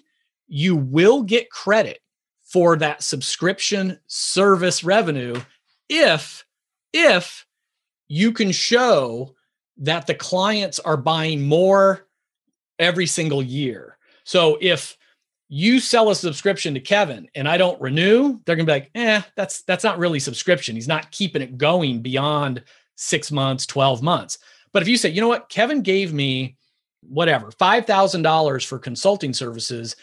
you 0.49 0.75
will 0.75 1.23
get 1.23 1.51
credit 1.51 2.01
for 2.43 2.77
that 2.77 3.03
subscription 3.03 4.01
service 4.07 4.83
revenue 4.83 5.41
if 5.89 6.45
if 6.93 7.47
you 8.09 8.33
can 8.33 8.53
show 8.53 9.36
that 9.79 10.07
the 10.07 10.15
clients 10.15 10.79
are 10.81 10.97
buying 10.97 11.47
more 11.47 12.07
every 12.79 13.07
single 13.07 13.43
year. 13.43 13.99
So 14.25 14.59
if 14.61 14.97
you 15.49 15.79
sell 15.79 16.11
a 16.11 16.15
subscription 16.15 16.75
to 16.75 16.81
Kevin 16.81 17.29
and 17.35 17.49
I 17.49 17.57
don't 17.57 17.81
renew, 17.81 18.39
they're 18.45 18.57
gonna 18.57 18.67
be 18.67 18.73
like, 18.73 18.91
eh, 18.95 19.23
that's 19.37 19.63
that's 19.63 19.85
not 19.85 19.99
really 19.99 20.19
subscription. 20.19 20.75
He's 20.75 20.89
not 20.89 21.11
keeping 21.11 21.43
it 21.43 21.59
going 21.59 22.03
beyond 22.03 22.65
six 22.97 23.31
months, 23.31 23.67
12 23.67 24.03
months. 24.03 24.39
But 24.73 24.83
if 24.83 24.89
you 24.89 24.97
say, 24.97 25.11
you 25.11 25.21
know 25.21 25.29
what, 25.29 25.49
Kevin 25.49 25.83
gave 25.83 26.13
me 26.13 26.57
whatever, 27.03 27.51
five 27.51 27.87
thousand 27.87 28.23
dollars 28.23 28.65
for 28.65 28.79
consulting 28.79 29.33
services, 29.33 29.97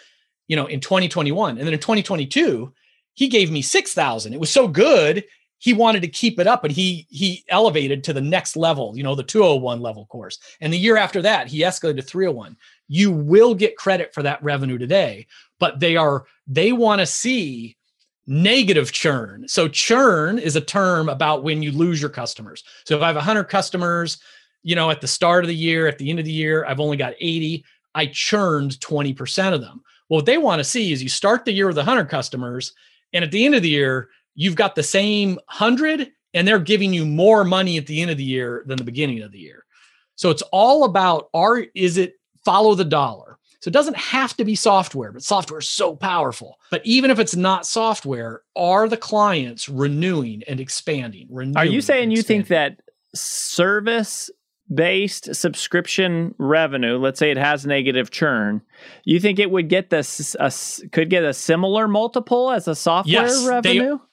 you 0.48 0.56
know, 0.56 0.68
in 0.68 0.80
2021, 0.80 1.58
and 1.58 1.68
then 1.68 1.74
in 1.74 1.80
2022, 1.80 2.74
he 3.14 3.28
gave 3.28 3.52
me 3.52 3.62
six 3.62 3.94
thousand. 3.94 4.34
It 4.34 4.40
was 4.40 4.52
so 4.52 4.68
good, 4.68 5.26
he 5.64 5.74
wanted 5.74 6.02
to 6.02 6.10
keep 6.10 6.40
it 6.40 6.48
up 6.48 6.64
and 6.66 6.74
he 6.74 7.08
he 7.10 7.44
elevated 7.48 8.04
to 8.04 8.14
the 8.14 8.22
next 8.22 8.58
level, 8.58 8.94
you 8.98 9.04
know, 9.04 9.16
the 9.16 9.24
201 9.24 9.80
level 9.80 10.06
course. 10.08 10.38
And 10.60 10.74
the 10.74 10.78
year 10.78 10.98
after 10.98 11.22
that, 11.22 11.48
he 11.48 11.62
escalated 11.62 11.98
to 11.98 12.02
301 12.04 12.58
you 12.90 13.12
will 13.12 13.56
get 13.56 13.78
credit 13.78 14.14
for 14.14 14.22
that 14.22 14.44
revenue 14.44 14.78
today 14.78 15.26
but 15.64 15.80
they 15.80 15.96
are 15.96 16.26
they 16.46 16.74
want 16.74 17.00
to 17.00 17.06
see 17.06 17.78
negative 18.28 18.92
churn. 18.92 19.48
So 19.48 19.70
churn 19.70 20.38
is 20.38 20.58
a 20.58 20.62
term 20.62 21.08
about 21.08 21.44
when 21.44 21.64
you 21.64 21.72
lose 21.72 22.02
your 22.02 22.10
customers. 22.10 22.66
So 22.86 22.98
if 22.98 23.02
i 23.02 23.08
have 23.08 23.16
100 23.16 23.46
customers 23.46 24.18
you 24.64 24.76
know 24.76 24.90
at 24.90 25.00
the 25.00 25.08
start 25.08 25.46
of 25.46 25.48
the 25.48 25.56
year 25.56 25.88
at 25.88 25.98
the 25.98 26.10
end 26.10 26.20
of 26.20 26.26
the 26.26 26.32
year 26.32 26.66
i've 26.66 26.80
only 26.80 26.98
got 26.98 27.14
80 27.20 27.64
i 27.96 28.06
churned 28.08 28.72
20% 28.80 29.54
of 29.54 29.62
them. 29.62 29.82
Well 30.10 30.18
what 30.18 30.26
they 30.26 30.38
want 30.38 30.60
to 30.60 30.66
see 30.66 30.92
is 30.92 31.02
you 31.02 31.08
start 31.08 31.46
the 31.46 31.54
year 31.54 31.68
with 31.68 31.78
100 31.78 32.10
customers 32.10 32.74
and 33.14 33.24
at 33.24 33.32
the 33.32 33.46
end 33.46 33.56
of 33.56 33.62
the 33.62 33.70
year 33.70 34.10
you've 34.36 34.56
got 34.56 34.76
the 34.76 34.84
same 34.84 35.36
100 35.36 36.12
and 36.34 36.48
they're 36.48 36.60
giving 36.60 36.94
you 36.94 37.06
more 37.06 37.44
money 37.44 37.78
at 37.78 37.86
the 37.86 38.02
end 38.02 38.12
of 38.12 38.18
the 38.18 38.24
year 38.24 38.64
than 38.66 38.78
the 38.78 38.84
beginning 38.84 39.22
of 39.22 39.32
the 39.32 39.40
year 39.40 39.64
so 40.16 40.30
it's 40.30 40.44
all 40.52 40.84
about 40.84 41.30
are 41.34 41.66
is 41.76 41.98
it 41.98 42.16
follow 42.44 42.76
the 42.76 42.86
dollar. 42.86 43.38
So 43.62 43.70
it 43.70 43.74
doesn't 43.74 43.98
have 43.98 44.36
to 44.38 44.44
be 44.44 44.56
software, 44.56 45.14
but 45.14 45.24
software 45.24 45.60
is 45.60 45.70
so 45.70 45.96
powerful. 45.96 46.60
But 46.70 46.86
even 46.86 47.10
if 47.10 47.18
it's 47.18 47.36
not 47.36 47.66
software, 47.66 48.42
are 48.58 48.90
the 48.90 48.98
clients 48.98 49.70
renewing 49.70 50.44
and 50.50 50.60
expanding? 50.60 51.28
Renewing 51.30 51.56
Are 51.56 51.66
you 51.66 51.80
saying 51.80 52.12
you 52.12 52.22
think 52.22 52.48
that 52.48 52.82
service 53.16 54.30
based 54.74 55.34
subscription 55.34 56.36
revenue, 56.38 56.98
let's 56.98 57.20
say 57.20 57.32
it 57.32 57.38
has 57.38 57.66
negative 57.66 58.12
churn, 58.12 58.62
you 59.06 59.22
think 59.22 59.40
it 59.40 59.50
would 59.50 59.70
get 59.70 59.90
this 59.90 60.36
a, 60.40 60.52
could 60.90 61.10
get 61.10 61.24
a 61.24 61.34
similar 61.34 61.88
multiple 61.88 62.52
as 62.52 62.68
a 62.68 62.76
software 62.76 63.14
Yes, 63.14 63.48
revenue? 63.48 63.98
They 63.98 64.04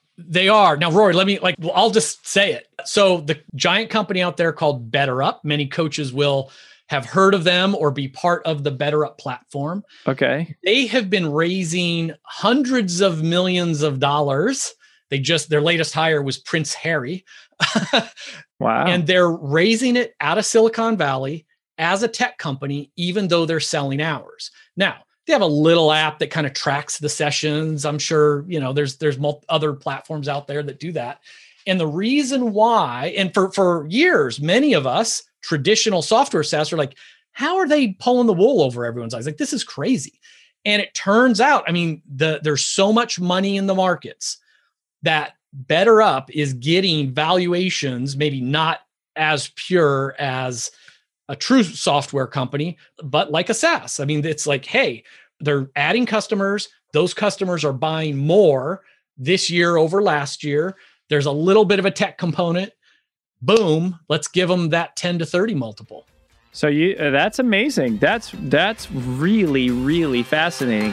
are. 0.49 0.77
Now, 0.77 0.91
Rory, 0.91 1.13
let 1.15 1.27
me 1.27 1.39
like 1.39 1.57
I'll 1.75 1.91
just 1.91 2.27
say 2.27 2.53
it. 2.53 2.67
So 2.85 3.21
the 3.21 3.41
giant 3.55 3.91
company 3.91 4.23
out 4.23 4.37
there 4.37 4.53
called 4.53 4.91
BetterUp, 4.91 5.41
many 5.45 5.67
coaches 5.67 6.13
will 6.13 6.51
have 6.89 7.07
heard 7.07 7.35
of 7.35 7.45
them 7.45 7.75
or 7.77 7.91
be 7.93 8.09
part 8.09 8.45
of 8.47 8.65
the 8.65 8.73
BetterUp 8.73 9.17
platform. 9.17 9.85
okay. 10.09 10.57
They 10.65 10.87
have 10.87 11.09
been 11.09 11.31
raising 11.33 12.13
hundreds 12.25 13.01
of 13.01 13.23
millions 13.23 13.83
of 13.83 14.01
dollars. 14.01 14.75
They 15.09 15.19
just 15.21 15.51
their 15.51 15.61
latest 15.61 15.95
hire 15.95 16.23
was 16.23 16.39
Prince 16.39 16.75
Harry. 16.75 17.25
Wow. 18.61 18.85
and 18.87 19.07
they're 19.07 19.31
raising 19.31 19.97
it 19.97 20.15
out 20.21 20.37
of 20.37 20.45
Silicon 20.45 20.99
Valley 20.99 21.47
as 21.79 22.03
a 22.03 22.09
tech 22.09 22.37
company, 22.37 22.93
even 22.95 23.29
though 23.29 23.47
they're 23.47 23.59
selling 23.59 24.03
hours. 24.03 24.51
Now, 24.77 24.97
they 25.27 25.33
have 25.33 25.43
a 25.43 25.47
little 25.47 25.93
app 25.93 26.19
that 26.19 26.31
kind 26.31 26.47
of 26.47 26.55
tracks 26.55 26.99
the 26.99 27.09
sessions. 27.09 27.85
I'm 27.85 27.99
sure, 27.99 28.45
you 28.49 28.59
know, 28.59 28.73
there's 28.73 28.97
there's 28.97 29.19
other 29.49 29.73
platforms 29.75 30.29
out 30.29 30.47
there 30.47 30.63
that 30.63 30.81
do 30.81 30.93
that. 30.93 31.21
And 31.67 31.79
the 31.79 31.87
reason 31.87 32.53
why, 32.53 33.15
and 33.17 33.33
for 33.33 33.53
for 33.53 33.87
years, 33.89 34.41
many 34.41 34.73
of 34.73 34.87
us 34.87 35.23
traditional 35.43 36.03
software 36.03 36.43
SaaS 36.43 36.73
are 36.73 36.77
like, 36.77 36.97
how 37.33 37.57
are 37.57 37.69
they 37.69 37.89
pulling 37.89 38.27
the 38.27 38.33
wool 38.33 38.63
over 38.63 38.85
everyone's 38.85 39.15
eyes? 39.15 39.27
Like, 39.27 39.37
this 39.37 39.53
is 39.53 39.65
crazy. 39.65 40.21
And 40.65 40.83
it 40.83 40.95
turns 40.95 41.41
out, 41.41 41.65
I 41.67 41.73
mean, 41.73 42.03
the 42.15 42.41
there's 42.43 42.65
so 42.65 42.93
much 42.93 43.21
money 43.21 43.57
in 43.57 43.67
the 43.67 43.75
markets 43.75 44.39
that 45.03 45.35
BetterUp 45.67 46.31
is 46.31 46.55
getting 46.55 47.13
valuations, 47.13 48.17
maybe 48.17 48.41
not 48.41 48.81
as 49.17 49.51
pure 49.57 50.15
as 50.19 50.71
a 51.31 51.37
true 51.37 51.63
software 51.63 52.27
company, 52.27 52.77
but 53.05 53.31
like 53.31 53.49
a 53.49 53.55
SaaS. 53.55 54.01
I 54.01 54.05
mean, 54.05 54.27
it's 54.27 54.49
like, 54.49 54.67
hey, 54.67 55.05
they're 55.39 55.71
adding 55.77 56.05
customers. 56.05 56.69
Those 56.93 57.15
customers 57.15 57.65
are 57.65 57.73
buying 57.73 58.17
more 58.17 58.83
this 59.17 59.49
year 59.49 59.77
over 59.77 60.03
last 60.03 60.43
year. 60.43 60.77
There's 61.09 61.27
a 61.27 61.33
little 61.33 61.65
bit 61.65 61.79
of 61.79 61.87
a 61.87 61.91
tech 61.91 62.19
component. 62.19 62.73
Boom, 63.41 64.01
let's 64.09 64.27
give 64.27 64.49
them 64.49 64.71
that 64.71 64.97
10 64.97 65.21
to 65.21 65.27
30 65.27 65.55
multiple. 65.55 66.07
So 66.53 66.67
you 66.67 66.97
uh, 66.97 67.11
that's 67.11 67.39
amazing. 67.39 67.99
That's 67.99 68.33
that's 68.35 68.91
really 68.91 69.71
really 69.71 70.25
fascinating. 70.25 70.93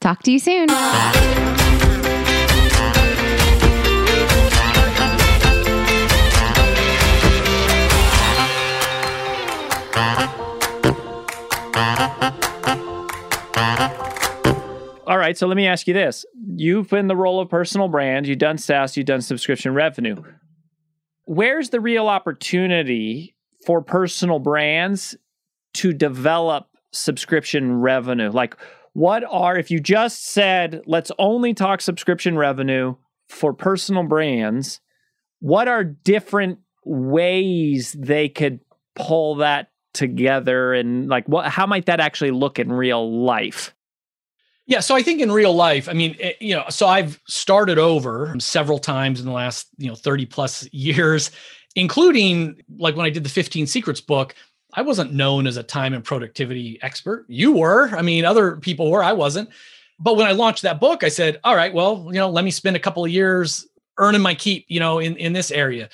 Talk 0.00 0.22
to 0.24 0.30
you 0.30 0.38
soon. 0.38 0.68
All 15.06 15.16
right, 15.16 15.36
so 15.38 15.46
let 15.46 15.56
me 15.56 15.66
ask 15.66 15.88
you 15.88 15.94
this. 15.94 16.26
You've 16.46 16.90
been 16.90 17.06
the 17.08 17.16
role 17.16 17.40
of 17.40 17.48
personal 17.48 17.88
brand, 17.88 18.26
you've 18.26 18.38
done 18.38 18.58
SaaS, 18.58 18.96
you've 18.96 19.06
done 19.06 19.22
subscription 19.22 19.72
revenue. 19.72 20.16
Where's 21.24 21.70
the 21.70 21.80
real 21.80 22.08
opportunity 22.08 23.34
for 23.66 23.82
personal 23.82 24.38
brands 24.38 25.16
to 25.74 25.92
develop 25.92 26.68
subscription 26.92 27.80
revenue? 27.80 28.30
Like, 28.30 28.56
what 28.98 29.22
are, 29.30 29.56
if 29.56 29.70
you 29.70 29.78
just 29.78 30.26
said, 30.26 30.82
let's 30.84 31.12
only 31.20 31.54
talk 31.54 31.80
subscription 31.80 32.36
revenue 32.36 32.96
for 33.28 33.52
personal 33.52 34.02
brands, 34.02 34.80
what 35.38 35.68
are 35.68 35.84
different 35.84 36.58
ways 36.84 37.94
they 37.96 38.28
could 38.28 38.58
pull 38.96 39.36
that 39.36 39.70
together? 39.94 40.74
And 40.74 41.08
like 41.08 41.28
what 41.28 41.46
how 41.46 41.64
might 41.64 41.86
that 41.86 42.00
actually 42.00 42.32
look 42.32 42.58
in 42.58 42.72
real 42.72 43.22
life? 43.22 43.72
Yeah 44.66 44.80
so 44.80 44.96
i 44.96 45.02
think 45.02 45.22
in 45.22 45.32
real 45.32 45.54
life 45.54 45.88
i 45.88 45.94
mean 45.94 46.14
it, 46.20 46.36
you 46.42 46.54
know 46.54 46.64
so 46.68 46.86
i've 46.86 47.18
started 47.26 47.78
over 47.78 48.34
several 48.38 48.78
times 48.78 49.18
in 49.18 49.24
the 49.24 49.32
last 49.32 49.66
you 49.78 49.88
know 49.88 49.94
30 49.94 50.26
plus 50.26 50.68
years 50.72 51.30
including 51.74 52.60
like 52.76 52.94
when 52.94 53.06
i 53.06 53.08
did 53.08 53.24
the 53.24 53.30
15 53.30 53.66
secrets 53.66 54.02
book 54.02 54.34
I 54.78 54.82
wasn't 54.82 55.12
known 55.12 55.48
as 55.48 55.56
a 55.56 55.64
time 55.64 55.92
and 55.92 56.04
productivity 56.04 56.78
expert. 56.82 57.24
You 57.26 57.50
were. 57.50 57.88
I 57.88 58.00
mean, 58.00 58.24
other 58.24 58.58
people 58.58 58.92
were. 58.92 59.02
I 59.02 59.12
wasn't. 59.12 59.48
But 59.98 60.16
when 60.16 60.28
I 60.28 60.30
launched 60.30 60.62
that 60.62 60.78
book, 60.78 61.02
I 61.02 61.08
said, 61.08 61.40
all 61.42 61.56
right, 61.56 61.74
well, 61.74 62.04
you 62.06 62.20
know, 62.20 62.30
let 62.30 62.44
me 62.44 62.52
spend 62.52 62.76
a 62.76 62.78
couple 62.78 63.04
of 63.04 63.10
years 63.10 63.66
earning 63.98 64.20
my 64.20 64.36
keep, 64.36 64.66
you 64.68 64.78
know, 64.78 65.00
in, 65.00 65.16
in 65.16 65.32
this 65.32 65.50
area, 65.50 65.88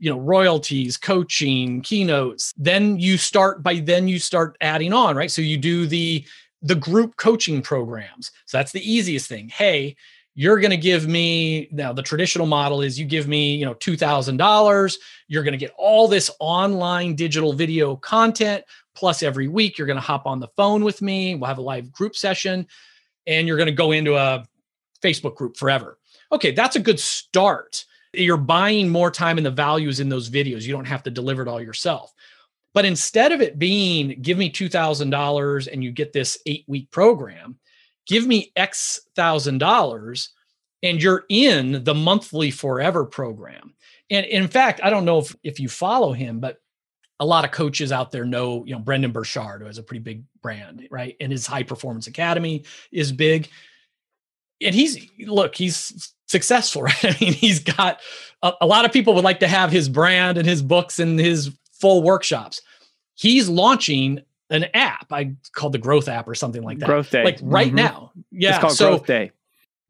you 0.00 0.10
know, 0.10 0.18
royalties, 0.18 0.96
coaching, 0.96 1.80
keynotes. 1.82 2.52
Then 2.56 2.98
you 2.98 3.18
start 3.18 3.62
by 3.62 3.76
then 3.76 4.08
you 4.08 4.18
start 4.18 4.56
adding 4.60 4.92
on, 4.92 5.14
right? 5.14 5.30
So 5.30 5.40
you 5.40 5.56
do 5.56 5.86
the 5.86 6.26
the 6.60 6.74
group 6.74 7.14
coaching 7.14 7.62
programs. 7.62 8.32
So 8.46 8.58
that's 8.58 8.72
the 8.72 8.82
easiest 8.82 9.28
thing. 9.28 9.48
Hey, 9.48 9.94
you're 10.34 10.58
going 10.58 10.70
to 10.70 10.76
give 10.76 11.06
me 11.06 11.68
now 11.70 11.92
the 11.92 12.02
traditional 12.02 12.46
model 12.46 12.82
is 12.82 12.98
you 12.98 13.06
give 13.06 13.28
me 13.28 13.54
you 13.54 13.64
know 13.64 13.74
$2000 13.74 14.94
you're 15.28 15.42
going 15.42 15.52
to 15.52 15.58
get 15.58 15.72
all 15.76 16.08
this 16.08 16.30
online 16.40 17.14
digital 17.14 17.52
video 17.52 17.96
content 17.96 18.64
plus 18.94 19.22
every 19.22 19.48
week 19.48 19.78
you're 19.78 19.86
going 19.86 19.96
to 19.96 20.00
hop 20.00 20.26
on 20.26 20.40
the 20.40 20.48
phone 20.56 20.84
with 20.84 21.00
me 21.02 21.34
we'll 21.34 21.48
have 21.48 21.58
a 21.58 21.62
live 21.62 21.90
group 21.92 22.16
session 22.16 22.66
and 23.26 23.46
you're 23.46 23.56
going 23.56 23.66
to 23.66 23.72
go 23.72 23.92
into 23.92 24.16
a 24.16 24.44
facebook 25.02 25.36
group 25.36 25.56
forever. 25.56 25.98
Okay 26.32 26.50
that's 26.50 26.76
a 26.76 26.80
good 26.80 27.00
start. 27.00 27.84
You're 28.12 28.36
buying 28.36 28.88
more 28.88 29.10
time 29.10 29.38
and 29.38 29.46
the 29.46 29.50
values 29.50 29.98
in 29.98 30.08
those 30.08 30.30
videos. 30.30 30.62
You 30.62 30.72
don't 30.72 30.84
have 30.84 31.02
to 31.02 31.10
deliver 31.10 31.42
it 31.42 31.48
all 31.48 31.60
yourself. 31.60 32.12
But 32.72 32.84
instead 32.84 33.32
of 33.32 33.40
it 33.40 33.58
being 33.58 34.20
give 34.22 34.38
me 34.38 34.50
$2000 34.50 35.68
and 35.72 35.84
you 35.84 35.92
get 35.92 36.12
this 36.12 36.38
eight 36.46 36.64
week 36.66 36.90
program 36.90 37.58
give 38.06 38.26
me 38.26 38.52
X 38.56 39.00
thousand 39.14 39.58
dollars 39.58 40.30
and 40.82 41.02
you're 41.02 41.24
in 41.30 41.82
the 41.82 41.94
monthly 41.94 42.50
forever 42.50 43.04
program. 43.04 43.74
And 44.10 44.26
in 44.26 44.46
fact, 44.48 44.80
I 44.82 44.90
don't 44.90 45.06
know 45.06 45.18
if, 45.18 45.34
if 45.42 45.58
you 45.58 45.68
follow 45.68 46.12
him, 46.12 46.40
but 46.40 46.60
a 47.20 47.24
lot 47.24 47.44
of 47.44 47.52
coaches 47.52 47.90
out 47.90 48.12
there 48.12 48.26
know, 48.26 48.64
you 48.66 48.74
know, 48.74 48.80
Brendon 48.80 49.10
Burchard, 49.10 49.62
who 49.62 49.66
has 49.66 49.78
a 49.78 49.82
pretty 49.82 50.02
big 50.02 50.24
brand, 50.42 50.86
right? 50.90 51.16
And 51.20 51.32
his 51.32 51.46
high 51.46 51.62
performance 51.62 52.06
academy 52.06 52.64
is 52.92 53.12
big. 53.12 53.48
And 54.60 54.74
he's 54.74 55.08
look, 55.20 55.54
he's 55.54 56.12
successful, 56.26 56.82
right? 56.84 57.04
I 57.04 57.16
mean, 57.20 57.32
he's 57.32 57.60
got 57.60 58.00
a, 58.42 58.52
a 58.60 58.66
lot 58.66 58.84
of 58.84 58.92
people 58.92 59.14
would 59.14 59.24
like 59.24 59.40
to 59.40 59.48
have 59.48 59.70
his 59.70 59.88
brand 59.88 60.36
and 60.36 60.46
his 60.46 60.60
books 60.62 60.98
and 60.98 61.18
his 61.18 61.50
full 61.72 62.02
workshops. 62.02 62.60
He's 63.14 63.48
launching 63.48 64.20
an 64.50 64.66
app 64.74 65.12
I 65.12 65.34
called 65.52 65.72
the 65.72 65.78
Growth 65.78 66.08
app 66.08 66.28
or 66.28 66.34
something 66.34 66.62
like 66.62 66.78
that. 66.78 66.86
Growth 66.86 67.10
Day. 67.10 67.24
Like 67.24 67.38
right 67.42 67.68
mm-hmm. 67.68 67.76
now. 67.76 68.12
Yeah. 68.30 68.50
It's 68.50 68.58
called 68.58 68.72
so, 68.72 68.88
Growth 68.90 69.06
Day. 69.06 69.30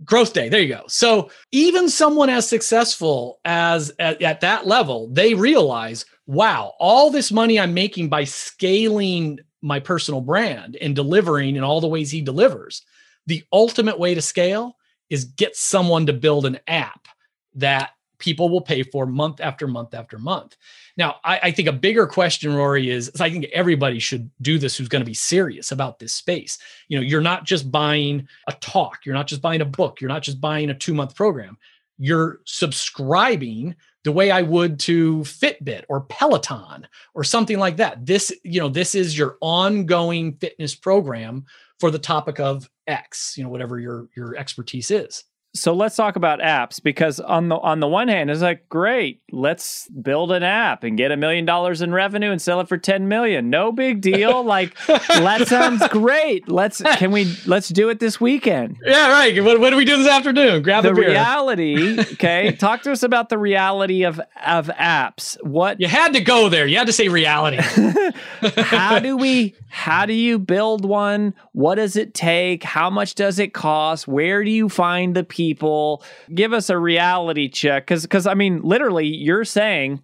Growth 0.04 0.32
Day. 0.32 0.48
There 0.48 0.60
you 0.60 0.68
go. 0.68 0.84
So 0.88 1.30
even 1.52 1.88
someone 1.88 2.28
as 2.28 2.48
successful 2.48 3.40
as 3.44 3.92
at, 3.98 4.20
at 4.22 4.40
that 4.40 4.66
level, 4.66 5.08
they 5.08 5.34
realize, 5.34 6.04
wow, 6.26 6.74
all 6.78 7.10
this 7.10 7.32
money 7.32 7.58
I'm 7.58 7.74
making 7.74 8.08
by 8.08 8.24
scaling 8.24 9.38
my 9.62 9.80
personal 9.80 10.20
brand 10.20 10.76
and 10.80 10.94
delivering 10.94 11.56
in 11.56 11.64
all 11.64 11.80
the 11.80 11.88
ways 11.88 12.10
he 12.10 12.20
delivers. 12.20 12.82
The 13.26 13.42
ultimate 13.52 13.98
way 13.98 14.14
to 14.14 14.20
scale 14.20 14.76
is 15.08 15.24
get 15.24 15.56
someone 15.56 16.06
to 16.06 16.12
build 16.12 16.44
an 16.44 16.58
app 16.66 17.08
that 17.54 17.90
people 18.24 18.48
will 18.48 18.62
pay 18.62 18.82
for 18.82 19.04
month 19.04 19.38
after 19.42 19.68
month 19.68 19.92
after 19.92 20.18
month. 20.18 20.56
Now, 20.96 21.16
I, 21.22 21.38
I, 21.44 21.50
think 21.50 21.68
a 21.68 21.72
bigger 21.72 22.06
question, 22.06 22.54
Rory, 22.54 22.88
is 22.88 23.12
I 23.20 23.28
think 23.28 23.44
everybody 23.52 23.98
should 23.98 24.30
do 24.40 24.58
this 24.58 24.78
who's 24.78 24.88
going 24.88 25.02
to 25.02 25.06
be 25.06 25.12
serious 25.12 25.72
about 25.72 25.98
this 25.98 26.14
space. 26.14 26.56
You 26.88 26.96
know, 26.96 27.02
you're 27.02 27.20
not 27.20 27.44
just 27.44 27.70
buying 27.70 28.26
a 28.48 28.52
talk, 28.54 29.00
you're 29.04 29.14
not 29.14 29.26
just 29.26 29.42
buying 29.42 29.60
a 29.60 29.66
book, 29.66 30.00
you're 30.00 30.08
not 30.08 30.22
just 30.22 30.40
buying 30.40 30.70
a 30.70 30.74
two 30.74 30.94
month 30.94 31.14
program. 31.14 31.58
You're 31.98 32.40
subscribing 32.46 33.76
the 34.04 34.12
way 34.12 34.30
I 34.30 34.40
would 34.40 34.80
to 34.80 35.18
Fitbit 35.18 35.84
or 35.90 36.00
Peloton 36.02 36.88
or 37.14 37.24
something 37.24 37.58
like 37.58 37.76
that. 37.76 38.06
This, 38.06 38.32
you 38.42 38.58
know, 38.58 38.70
this 38.70 38.94
is 38.94 39.16
your 39.16 39.36
ongoing 39.42 40.36
fitness 40.38 40.74
program 40.74 41.44
for 41.78 41.90
the 41.90 41.98
topic 41.98 42.40
of 42.40 42.70
X, 42.86 43.34
you 43.36 43.44
know, 43.44 43.50
whatever 43.50 43.78
your 43.78 44.08
your 44.16 44.34
expertise 44.36 44.90
is 44.90 45.24
so 45.54 45.72
let's 45.72 45.94
talk 45.94 46.16
about 46.16 46.40
apps 46.40 46.82
because 46.82 47.20
on 47.20 47.48
the 47.48 47.56
on 47.56 47.78
the 47.78 47.86
one 47.86 48.08
hand 48.08 48.28
it's 48.30 48.42
like 48.42 48.68
great 48.68 49.22
let's 49.30 49.88
build 49.90 50.32
an 50.32 50.42
app 50.42 50.82
and 50.84 50.96
get 50.96 51.12
a 51.12 51.16
million 51.16 51.44
dollars 51.44 51.80
in 51.80 51.92
revenue 51.92 52.30
and 52.30 52.40
sell 52.40 52.60
it 52.60 52.68
for 52.68 52.78
10 52.78 53.08
million. 53.08 53.50
No 53.50 53.72
big 53.72 54.00
deal. 54.00 54.44
Like 54.54 54.76
that 54.86 55.48
sounds 55.48 55.86
great. 55.88 56.48
Let's 56.48 56.80
can 56.80 57.10
we 57.10 57.34
let's 57.46 57.68
do 57.68 57.88
it 57.88 57.98
this 57.98 58.20
weekend. 58.20 58.76
Yeah 58.84 59.10
right. 59.10 59.42
What, 59.42 59.58
what 59.58 59.70
do 59.70 59.76
we 59.76 59.84
do 59.84 59.96
this 59.96 60.06
afternoon? 60.06 60.62
Grab 60.62 60.84
the 60.84 60.92
beer. 60.92 61.08
reality 61.08 61.98
okay 62.12 62.52
talk 62.52 62.82
to 62.82 62.92
us 62.92 63.02
about 63.02 63.30
the 63.30 63.38
reality 63.38 64.04
of 64.04 64.20
of 64.46 64.68
apps. 64.68 65.36
What 65.42 65.80
you 65.80 65.88
had 65.88 66.12
to 66.14 66.20
go 66.20 66.48
there. 66.48 66.66
You 66.66 66.78
had 66.78 66.86
to 66.86 66.92
say 66.92 67.08
reality. 67.08 67.56
How 68.56 68.98
do 68.98 69.16
we 69.16 69.54
how 69.68 70.06
do 70.06 70.12
you 70.12 70.38
build 70.38 70.84
one? 70.84 71.34
What 71.52 71.76
does 71.76 71.96
it 71.96 72.14
take? 72.14 72.62
How 72.62 72.90
much 72.90 73.14
does 73.16 73.38
it 73.38 73.54
cost? 73.54 74.06
Where 74.06 74.44
do 74.44 74.50
you 74.50 74.68
find 74.68 75.16
the 75.16 75.24
people 75.24 75.43
people. 75.48 76.02
Give 76.34 76.52
us 76.52 76.70
a 76.70 76.78
reality 76.78 77.48
check 77.48 77.84
because 77.84 78.02
because 78.02 78.26
I 78.26 78.34
mean, 78.34 78.62
literally, 78.62 79.06
you're 79.06 79.44
saying 79.44 80.02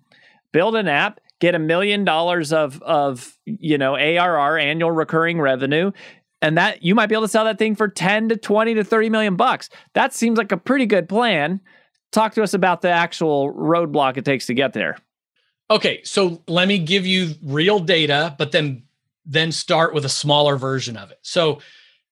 build 0.53 0.77
an 0.77 0.89
app, 0.89 1.21
get 1.41 1.55
a 1.55 1.59
million 1.59 2.05
dollars 2.05 2.53
of 2.53 2.83
of 2.83 3.37
you 3.45 3.79
know 3.79 3.97
ARR 3.97 4.59
annual 4.59 4.91
recurring 4.91 5.41
revenue 5.41 5.93
and 6.43 6.57
that 6.57 6.83
you 6.83 6.95
might 6.95 7.07
be 7.07 7.15
able 7.15 7.25
to 7.25 7.29
sell 7.29 7.45
that 7.45 7.59
thing 7.59 7.75
for 7.75 7.89
10 7.89 8.31
to 8.31 8.37
20 8.37 8.75
to 8.75 8.85
30 8.85 9.11
million 9.11 9.37
bucks. 9.37 9.69
That 9.95 10.15
seems 10.15 10.39
like 10.39 10.53
a 10.53 10.57
pretty 10.57 10.87
good 10.87 11.09
plan. 11.09 11.61
Talk 12.13 12.35
to 12.35 12.43
us 12.43 12.55
about 12.55 12.81
the 12.81 12.91
actual 12.91 13.53
roadblock 13.53 14.17
it 14.17 14.25
takes 14.25 14.47
to 14.47 14.55
get 14.55 14.73
there. 14.73 14.97
Okay, 15.71 16.03
so 16.03 16.43
let 16.49 16.67
me 16.67 16.79
give 16.79 17.07
you 17.07 17.35
real 17.43 17.79
data, 17.79 18.35
but 18.39 18.53
then 18.53 18.83
then 19.25 19.53
start 19.53 19.95
with 19.95 20.05
a 20.05 20.09
smaller 20.09 20.57
version 20.57 20.97
of 20.97 21.11
it. 21.11 21.19
So, 21.23 21.61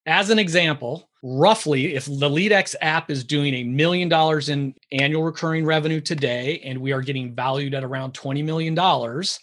as 0.06 0.30
an 0.30 0.38
example, 0.38 1.07
roughly 1.22 1.94
if 1.94 2.04
the 2.04 2.28
LeadX 2.28 2.74
app 2.80 3.10
is 3.10 3.24
doing 3.24 3.54
a 3.54 3.64
million 3.64 4.08
dollars 4.08 4.48
in 4.48 4.74
annual 4.92 5.24
recurring 5.24 5.64
revenue 5.64 6.00
today 6.00 6.60
and 6.64 6.78
we 6.80 6.92
are 6.92 7.02
getting 7.02 7.34
valued 7.34 7.74
at 7.74 7.84
around 7.84 8.14
20 8.14 8.42
million 8.42 8.74
dollars, 8.74 9.40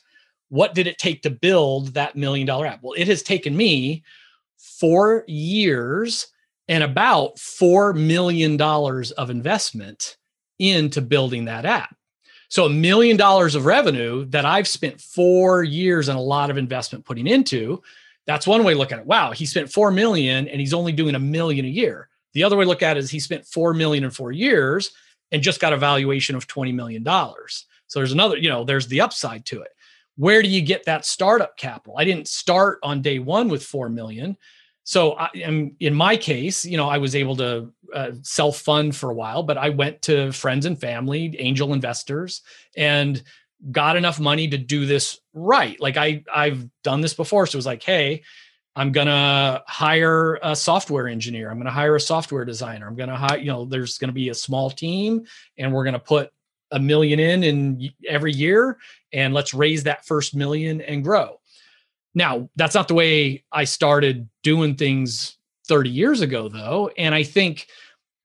what 0.49 0.73
did 0.73 0.87
it 0.87 0.97
take 0.97 1.21
to 1.23 1.29
build 1.29 1.93
that 1.93 2.15
million 2.15 2.47
dollar 2.47 2.65
app? 2.65 2.79
Well, 2.81 2.93
it 2.93 3.07
has 3.07 3.23
taken 3.23 3.55
me 3.55 4.03
4 4.57 5.25
years 5.27 6.27
and 6.67 6.83
about 6.83 7.37
4 7.39 7.93
million 7.93 8.57
dollars 8.57 9.11
of 9.11 9.29
investment 9.29 10.17
into 10.59 11.01
building 11.01 11.45
that 11.45 11.65
app. 11.65 11.95
So 12.49 12.65
a 12.65 12.69
million 12.69 13.17
dollars 13.17 13.55
of 13.55 13.65
revenue 13.65 14.25
that 14.25 14.45
I've 14.45 14.67
spent 14.67 15.01
four 15.01 15.63
years 15.63 16.07
and 16.07 16.17
a 16.17 16.21
lot 16.21 16.49
of 16.49 16.57
investment 16.57 17.05
putting 17.05 17.27
into. 17.27 17.81
That's 18.27 18.47
one 18.47 18.63
way 18.63 18.73
to 18.73 18.79
look 18.79 18.91
at 18.91 18.99
it. 18.99 19.05
Wow, 19.05 19.31
he 19.31 19.45
spent 19.45 19.71
four 19.71 19.91
million 19.91 20.47
and 20.47 20.59
he's 20.59 20.73
only 20.73 20.91
doing 20.91 21.15
a 21.15 21.19
million 21.19 21.65
a 21.65 21.69
year. 21.69 22.09
The 22.33 22.43
other 22.43 22.57
way 22.57 22.65
to 22.65 22.69
look 22.69 22.83
at 22.83 22.97
it 22.97 22.99
is 23.01 23.11
he 23.11 23.19
spent 23.19 23.45
four 23.45 23.73
million 23.73 24.03
in 24.03 24.11
four 24.11 24.31
years 24.31 24.91
and 25.31 25.41
just 25.41 25.61
got 25.61 25.73
a 25.73 25.77
valuation 25.77 26.35
of 26.35 26.47
$20 26.47 26.73
million. 26.73 27.03
So 27.87 27.99
there's 27.99 28.11
another, 28.11 28.37
you 28.37 28.49
know, 28.49 28.63
there's 28.63 28.87
the 28.87 29.01
upside 29.01 29.45
to 29.45 29.61
it. 29.61 29.69
Where 30.17 30.41
do 30.41 30.49
you 30.49 30.61
get 30.61 30.85
that 30.85 31.05
startup 31.05 31.57
capital? 31.57 31.95
I 31.97 32.05
didn't 32.05 32.27
start 32.27 32.79
on 32.83 33.01
day 33.01 33.19
one 33.19 33.49
with 33.49 33.63
four 33.63 33.89
million. 33.89 34.37
So 34.83 35.13
I 35.13 35.29
am 35.35 35.75
in 35.79 35.93
my 35.93 36.15
case, 36.15 36.63
you 36.63 36.77
know, 36.77 36.87
I 36.87 36.99
was 36.99 37.15
able 37.15 37.35
to 37.37 37.73
uh, 37.93 38.11
self 38.21 38.59
fund 38.59 38.95
for 38.95 39.09
a 39.09 39.15
while, 39.15 39.43
but 39.43 39.57
I 39.57 39.69
went 39.69 40.01
to 40.03 40.31
friends 40.31 40.65
and 40.65 40.79
family, 40.79 41.35
angel 41.39 41.73
investors, 41.73 42.41
and 42.77 43.21
got 43.71 43.97
enough 43.97 44.19
money 44.19 44.47
to 44.47 44.57
do 44.57 44.85
this 44.85 45.19
right. 45.33 45.79
Like 45.79 45.97
I 45.97 46.23
I've 46.33 46.67
done 46.83 47.01
this 47.01 47.13
before, 47.13 47.47
so 47.47 47.55
it 47.55 47.59
was 47.59 47.65
like, 47.65 47.83
hey, 47.83 48.23
I'm 48.75 48.91
gonna 48.91 49.63
hire 49.67 50.39
a 50.43 50.55
software 50.55 51.07
engineer. 51.07 51.49
I'm 51.49 51.57
gonna 51.57 51.71
hire 51.71 51.95
a 51.95 52.01
software 52.01 52.45
designer. 52.45 52.87
I'm 52.87 52.95
gonna 52.95 53.17
hire, 53.17 53.37
you 53.37 53.47
know, 53.47 53.65
there's 53.65 53.97
gonna 53.97 54.13
be 54.13 54.29
a 54.29 54.35
small 54.35 54.69
team, 54.69 55.25
and 55.57 55.73
we're 55.73 55.85
gonna 55.85 55.99
put 55.99 56.31
a 56.71 56.79
million 56.79 57.19
in 57.19 57.43
in 57.43 57.89
every 58.07 58.33
year, 58.33 58.77
and 59.13 59.33
let's 59.33 59.53
raise 59.53 59.83
that 59.83 60.05
first 60.05 60.35
million 60.35 60.81
and 60.81 61.03
grow. 61.03 61.39
Now, 62.13 62.49
that's 62.55 62.75
not 62.75 62.87
the 62.87 62.93
way 62.93 63.43
I 63.51 63.65
started 63.65 64.29
doing 64.41 64.75
things 64.75 65.37
30 65.67 65.89
years 65.89 66.21
ago, 66.21 66.47
though. 66.47 66.89
And 66.97 67.13
I 67.13 67.23
think 67.23 67.67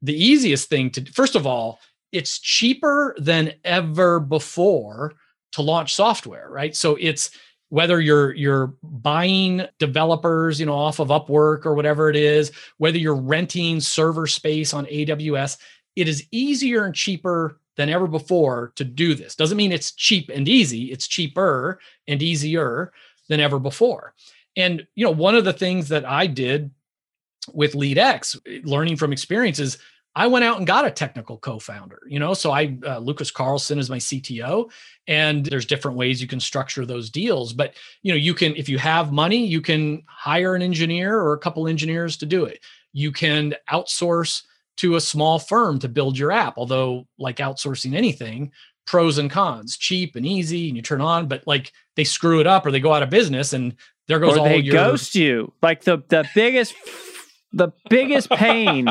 the 0.01 0.15
easiest 0.15 0.69
thing 0.69 0.91
to, 0.91 1.05
first 1.13 1.35
of 1.35 1.47
all, 1.47 1.81
it's 2.13 2.39
cheaper 2.39 3.15
than 3.19 3.53
ever 3.65 4.21
before 4.21 5.15
to 5.53 5.63
launch 5.63 5.95
software, 5.95 6.49
right? 6.51 6.75
So 6.75 6.97
it's, 7.01 7.31
whether 7.69 8.01
you're 8.01 8.35
you're 8.35 8.75
buying 8.83 9.65
developers 9.79 10.59
you 10.59 10.67
know 10.67 10.75
off 10.75 10.99
of 10.99 11.07
upwork 11.07 11.65
or 11.65 11.73
whatever 11.73 12.11
it 12.11 12.17
is 12.17 12.51
whether 12.79 12.99
you're 12.99 13.15
renting 13.15 13.79
server 13.79 14.27
space 14.27 14.75
on 14.75 14.87
aws 14.87 15.57
it 15.95 16.09
is 16.09 16.27
easier 16.33 16.85
and 16.85 16.97
cheaper 16.97 17.61
than 17.77 17.89
ever 17.89 18.09
before 18.09 18.73
to 18.75 18.83
do 18.83 19.15
this 19.15 19.37
doesn't 19.37 19.57
mean 19.57 19.71
it's 19.71 19.93
cheap 19.93 20.29
and 20.35 20.49
easy 20.49 20.91
it's 20.91 21.07
cheaper 21.07 21.79
and 22.09 22.23
easier 22.23 22.93
than 23.31 23.41
ever 23.41 23.59
before. 23.59 24.13
And 24.57 24.87
you 24.95 25.07
know, 25.07 25.13
one 25.13 25.35
of 25.35 25.47
the 25.47 25.55
things 25.55 25.89
that 25.89 26.05
I 26.05 26.27
did 26.27 26.71
with 27.55 27.73
LeadX, 27.73 28.67
learning 28.67 28.97
from 28.97 29.13
experiences, 29.13 29.79
I 30.17 30.27
went 30.27 30.45
out 30.45 30.59
and 30.59 30.67
got 30.67 30.87
a 30.87 30.91
technical 30.91 31.39
co-founder. 31.39 32.01
You 32.07 32.19
know, 32.19 32.35
so 32.35 32.51
I 32.51 32.77
uh, 32.87 32.99
Lucas 32.99 33.31
Carlson 33.31 33.79
is 33.79 33.91
my 33.91 33.99
CTO, 33.99 34.71
and 35.07 35.47
there's 35.47 35.67
different 35.67 35.97
ways 35.97 36.21
you 36.21 36.29
can 36.29 36.41
structure 36.41 36.85
those 36.85 37.11
deals. 37.11 37.53
But 37.53 37.75
you 38.03 38.13
know, 38.13 38.17
you 38.17 38.35
can 38.35 38.57
if 38.57 38.69
you 38.69 38.79
have 38.79 39.13
money, 39.13 39.47
you 39.47 39.61
can 39.61 40.03
hire 40.07 40.55
an 40.55 40.63
engineer 40.63 41.19
or 41.21 41.33
a 41.33 41.39
couple 41.39 41.69
engineers 41.69 42.17
to 42.19 42.27
do 42.27 42.45
it. 42.45 42.61
You 42.93 43.13
can 43.13 43.55
outsource 43.71 44.43
to 44.79 44.97
a 44.97 45.01
small 45.01 45.39
firm 45.39 45.79
to 45.81 45.89
build 45.89 46.19
your 46.19 46.33
app. 46.33 46.55
Although, 46.57 47.07
like 47.19 47.37
outsourcing 47.37 47.95
anything, 47.95 48.51
pros 48.87 49.19
and 49.19 49.31
cons 49.31 49.77
cheap 49.77 50.17
and 50.17 50.27
easy 50.27 50.67
and 50.67 50.77
you 50.77 50.83
turn 50.83 51.01
on 51.01 51.29
but 51.29 51.47
like 51.47 51.73
they 51.95 52.03
screw 52.03 52.41
it 52.41 52.47
up 52.49 52.67
or 52.67 52.73
they 52.73 52.81
go 52.81 52.93
out 52.93 53.05
of 53.05 53.11
business 53.11 53.53
and 53.53 53.77
there 54.09 54.19
goes 54.19 54.37
or 54.37 54.41
all 54.41 54.45
they 54.47 54.57
your 54.57 54.75
ghost 54.75 55.15
you 55.15 55.53
like 55.63 55.85
the 55.85 55.99
the 56.09 56.29
biggest 56.35 56.75
the 57.53 57.69
biggest 57.89 58.31
pain 58.31 58.89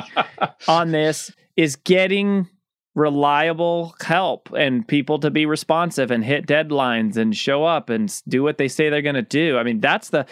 on 0.67 0.91
this 0.91 1.31
is 1.55 1.75
getting 1.75 2.47
reliable 2.95 3.95
help 4.01 4.51
and 4.57 4.85
people 4.87 5.19
to 5.19 5.31
be 5.31 5.45
responsive 5.45 6.11
and 6.11 6.23
hit 6.23 6.45
deadlines 6.45 7.15
and 7.15 7.35
show 7.35 7.63
up 7.63 7.89
and 7.89 8.21
do 8.27 8.43
what 8.43 8.57
they 8.57 8.67
say 8.67 8.89
they're 8.89 9.01
going 9.01 9.15
to 9.15 9.21
do. 9.21 9.57
I 9.57 9.63
mean, 9.63 9.79
that's 9.79 10.09
the 10.09 10.25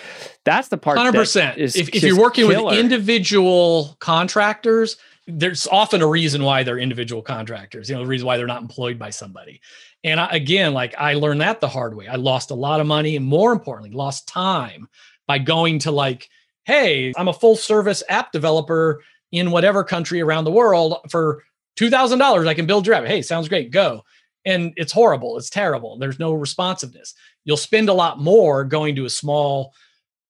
that's 0.44 0.68
the 0.68 0.78
part. 0.78 0.98
Hundred 0.98 1.14
percent. 1.14 1.58
If, 1.58 1.76
if 1.78 2.04
you're 2.04 2.20
working 2.20 2.48
killer. 2.48 2.66
with 2.66 2.80
individual 2.80 3.96
contractors, 4.00 4.98
there's 5.28 5.68
often 5.68 6.02
a 6.02 6.08
reason 6.08 6.44
why 6.44 6.64
they're 6.64 6.80
individual 6.80 7.22
contractors, 7.22 7.90
you 7.90 7.96
know, 7.96 8.02
the 8.02 8.08
reason 8.08 8.26
why 8.26 8.38
they're 8.38 8.48
not 8.48 8.62
employed 8.62 8.98
by 8.98 9.10
somebody. 9.10 9.62
And 10.04 10.20
I, 10.20 10.28
again, 10.32 10.74
like 10.74 10.96
I 10.98 11.16
learned 11.16 11.42
that 11.42 11.60
the 11.60 11.68
hard 11.68 11.96
way. 11.96 12.08
I 12.08 12.16
lost 12.16 12.52
a 12.52 12.56
lot 12.56 12.80
of 12.80 12.88
money 12.88 13.16
and 13.16 13.26
more 13.26 13.52
importantly, 13.52 13.96
lost 13.96 14.28
time 14.28 14.88
by 15.28 15.40
going 15.40 15.80
to 15.80 15.92
like, 15.92 16.30
hey, 16.68 17.14
I'm 17.18 17.30
a 17.30 17.34
full 17.34 17.56
service 17.56 18.04
app 18.10 18.34
developer 18.34 19.02
in 19.32 19.52
whatever 19.52 19.84
country 19.84 20.22
around 20.22 20.44
the 20.44 20.52
world 20.52 20.98
for 21.10 21.44
$2,000. 21.80 22.48
I 22.48 22.54
can 22.54 22.66
build 22.66 22.86
your 22.86 22.96
app. 22.96 23.06
Hey, 23.06 23.22
sounds 23.22 23.48
great. 23.48 23.72
Go. 23.72 24.04
And 24.46 24.74
it's 24.76 24.92
horrible. 24.92 25.38
It's 25.38 25.50
terrible. 25.50 25.98
There's 25.98 26.20
no 26.20 26.34
responsiveness. 26.34 27.14
You'll 27.46 27.58
spend 27.58 27.90
a 27.90 27.94
lot 27.94 28.20
more 28.20 28.66
going 28.66 28.96
to 28.96 29.06
a 29.06 29.10
small 29.10 29.74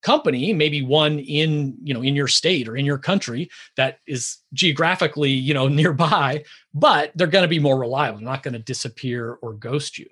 company 0.00 0.52
maybe 0.52 0.80
one 0.80 1.18
in 1.18 1.76
you 1.82 1.92
know 1.92 2.02
in 2.02 2.14
your 2.14 2.28
state 2.28 2.68
or 2.68 2.76
in 2.76 2.84
your 2.84 2.98
country 2.98 3.50
that 3.76 3.98
is 4.06 4.36
geographically 4.52 5.30
you 5.30 5.52
know 5.52 5.66
nearby 5.80 6.40
but 6.72 7.10
they're 7.16 7.26
going 7.26 7.42
to 7.42 7.48
be 7.48 7.58
more 7.58 7.76
reliable 7.76 8.18
they're 8.18 8.24
not 8.24 8.44
going 8.44 8.52
to 8.52 8.60
disappear 8.60 9.38
or 9.42 9.54
ghost 9.54 9.98
you 9.98 10.06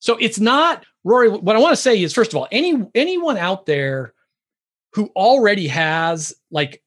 so 0.00 0.16
it's 0.16 0.40
not 0.40 0.84
rory 1.04 1.28
what 1.28 1.54
i 1.54 1.58
want 1.60 1.70
to 1.70 1.80
say 1.80 2.02
is 2.02 2.12
first 2.12 2.32
of 2.32 2.36
all 2.36 2.48
any 2.50 2.84
anyone 2.96 3.36
out 3.36 3.64
there 3.64 4.12
who 4.92 5.10
already 5.16 5.66
has 5.66 6.34
like 6.50 6.82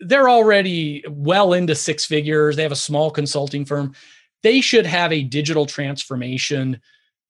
they're 0.00 0.28
already 0.28 1.02
well 1.08 1.54
into 1.54 1.74
six 1.74 2.04
figures 2.04 2.56
they 2.56 2.62
have 2.62 2.72
a 2.72 2.76
small 2.76 3.10
consulting 3.10 3.64
firm 3.64 3.94
they 4.42 4.60
should 4.60 4.84
have 4.84 5.12
a 5.12 5.22
digital 5.22 5.64
transformation 5.64 6.80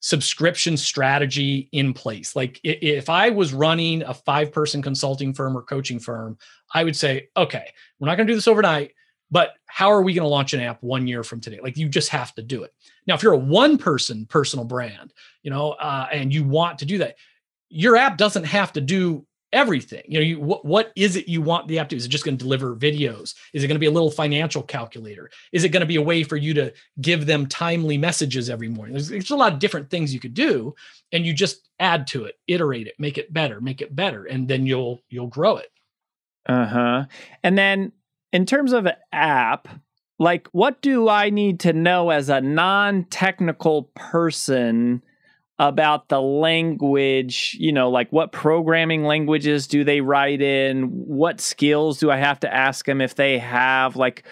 subscription 0.05 0.77
strategy 0.77 1.67
in 1.73 1.95
place. 1.95 2.37
Like 2.37 2.61
if 2.63 3.09
I 3.09 3.31
was 3.31 3.55
running 3.55 4.03
a 4.03 4.13
five 4.13 4.53
person 4.53 4.83
consulting 4.83 5.33
firm 5.33 5.57
or 5.57 5.63
coaching 5.63 5.99
firm, 5.99 6.37
I 6.75 6.85
would 6.85 6.95
say, 6.95 7.29
okay, 7.39 7.73
we're 7.99 8.09
not 8.09 8.17
going 8.17 8.27
to 8.27 8.33
do 8.35 8.37
this 8.37 8.47
overnight, 8.47 8.93
but 9.31 9.55
how 9.65 9.91
are 9.91 10.03
we 10.03 10.13
going 10.13 10.25
to 10.25 10.29
launch 10.29 10.53
an 10.53 10.61
app 10.61 10.83
one 10.83 11.07
year 11.07 11.25
from 11.25 11.41
today? 11.41 11.59
Like 11.63 11.79
you 11.79 11.89
just 11.89 12.11
have 12.11 12.35
to 12.35 12.43
do 12.43 12.65
it. 12.65 12.75
Now, 13.07 13.15
if 13.15 13.23
you're 13.23 13.33
a 13.33 13.39
one 13.39 13.79
person 13.79 14.27
personal 14.27 14.67
brand, 14.67 15.15
you 15.43 15.51
know, 15.51 15.71
uh, 15.71 16.07
and 16.13 16.35
you 16.35 16.45
want 16.45 16.81
to 16.81 16.85
do 16.85 16.99
that, 16.99 17.17
your 17.71 17.97
app 17.97 18.19
doesn't 18.19 18.45
have 18.45 18.75
to 18.75 18.83
do 18.83 19.25
everything. 19.55 20.03
You 20.07 20.19
know, 20.19 20.25
you, 20.25 20.41
what, 20.41 20.65
what 20.65 20.93
is 20.97 21.17
it 21.17 21.29
you 21.29 21.41
want 21.41 21.69
the 21.69 21.79
app 21.79 21.89
to? 21.89 21.97
Is 21.97 22.05
it 22.05 22.09
just 22.09 22.25
going 22.25 22.37
to 22.37 22.45
deliver 22.45 22.77
videos? 22.77 23.35
Is 23.55 23.65
it 23.65 23.69
going 23.69 23.77
to 23.77 23.79
be 23.79 23.87
a 23.87 23.91
little 23.91 24.11
financial 24.11 24.63
calculator? 24.63 25.31
Is 25.53 25.65
it 25.65 25.71
going 25.71 25.81
to 25.81 25.87
be 25.87 25.97
a 25.97 26.03
way 26.03 26.25
for 26.25 26.37
you 26.37 26.53
to 26.55 26.73
give 27.01 27.25
them 27.25 27.47
timely 27.47 27.97
messages 27.97 28.51
every 28.51 28.69
morning? 28.69 28.93
There's, 28.93 29.09
there's 29.09 29.31
a 29.31 29.37
lot 29.37 29.53
of 29.55 29.61
different 29.61 29.89
things 29.89 30.13
you 30.13 30.21
could 30.21 30.35
do, 30.35 30.75
and 31.13 31.25
you 31.25 31.33
just 31.33 31.69
add 31.79 32.07
to 32.09 32.25
it, 32.25 32.35
iterate 32.49 32.89
it, 32.89 32.95
make 32.99 33.17
it 33.17 33.33
better, 33.33 33.61
make 33.61 33.81
it 33.81 33.95
better, 33.95 34.25
and 34.25 34.49
then 34.49 34.67
you'll 34.67 35.01
you'll 35.09 35.29
grow 35.29 35.57
it. 35.57 35.71
Uh 36.47 36.67
huh. 36.67 37.05
And 37.43 37.57
then 37.57 37.93
in 38.33 38.45
terms 38.45 38.73
of 38.73 38.87
app, 39.13 39.69
like 40.19 40.49
what 40.53 40.83
do 40.83 41.09
I 41.09 41.31
need 41.31 41.61
to 41.61 41.73
know 41.73 42.11
as 42.11 42.29
a 42.29 42.41
non-technical 42.41 43.91
person? 43.95 45.03
About 45.59 46.09
the 46.09 46.21
language, 46.21 47.57
you 47.61 47.73
know, 47.73 47.89
like 47.89 48.11
what 48.11 48.33
programming 48.33 49.05
languages 49.05 49.67
do 49.67 49.85
they 49.85 50.01
write 50.01 50.43
in? 50.43 50.85
What 50.85 51.41
skills 51.41 51.99
do 51.99 52.11
I 52.11 52.17
have 52.17 52.41
to 52.41 52.53
ask 52.53 52.85
them 52.87 53.01
if 53.01 53.15
they 53.15 53.39
have? 53.39 53.95
Like, 53.95 54.25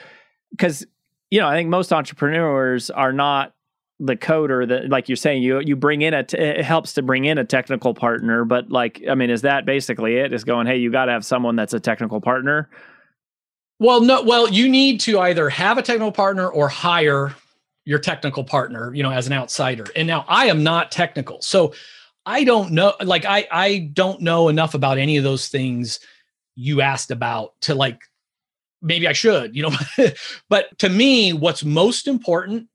because, 0.50 0.84
you 1.30 1.40
know, 1.40 1.48
I 1.48 1.54
think 1.54 1.68
most 1.68 1.92
entrepreneurs 1.92 2.90
are 2.90 3.12
not 3.12 3.54
the 4.00 4.16
coder 4.16 4.66
that 4.66 4.88
like 4.88 5.08
you're 5.08 5.14
saying 5.14 5.42
you 5.44 5.60
you 5.60 5.76
bring 5.76 6.02
in 6.02 6.12
a 6.12 6.24
t- 6.24 6.36
it 6.36 6.64
helps 6.64 6.92
to 6.94 7.02
bring 7.02 7.24
in 7.24 7.38
a 7.38 7.44
technical 7.44 7.94
partner 7.94 8.44
but 8.44 8.68
like 8.68 9.00
i 9.08 9.14
mean 9.14 9.30
is 9.30 9.42
that 9.42 9.64
basically 9.64 10.16
it 10.16 10.32
is 10.32 10.42
going 10.42 10.66
hey 10.66 10.76
you 10.76 10.90
got 10.90 11.04
to 11.04 11.12
have 11.12 11.24
someone 11.24 11.54
that's 11.54 11.72
a 11.72 11.78
technical 11.78 12.20
partner 12.20 12.68
well 13.78 14.00
no 14.00 14.20
well 14.22 14.48
you 14.48 14.68
need 14.68 14.98
to 14.98 15.20
either 15.20 15.48
have 15.48 15.78
a 15.78 15.82
technical 15.82 16.10
partner 16.10 16.48
or 16.48 16.68
hire 16.68 17.32
your 17.84 17.98
technical 17.98 18.44
partner, 18.44 18.94
you 18.94 19.02
know, 19.02 19.10
as 19.10 19.26
an 19.26 19.32
outsider. 19.32 19.84
And 19.96 20.06
now 20.06 20.24
I 20.28 20.46
am 20.46 20.62
not 20.62 20.92
technical. 20.92 21.40
So 21.42 21.74
I 22.24 22.44
don't 22.44 22.72
know. 22.72 22.94
Like 23.02 23.24
I 23.24 23.46
I 23.50 23.90
don't 23.92 24.20
know 24.20 24.48
enough 24.48 24.74
about 24.74 24.98
any 24.98 25.16
of 25.16 25.24
those 25.24 25.48
things 25.48 26.00
you 26.54 26.80
asked 26.80 27.10
about 27.10 27.54
to 27.62 27.74
like 27.74 28.00
maybe 28.80 29.08
I 29.08 29.12
should, 29.12 29.56
you 29.56 29.62
know. 29.62 29.76
but 30.48 30.78
to 30.78 30.88
me, 30.88 31.32
what's 31.32 31.64
most 31.64 32.06
important 32.06 32.68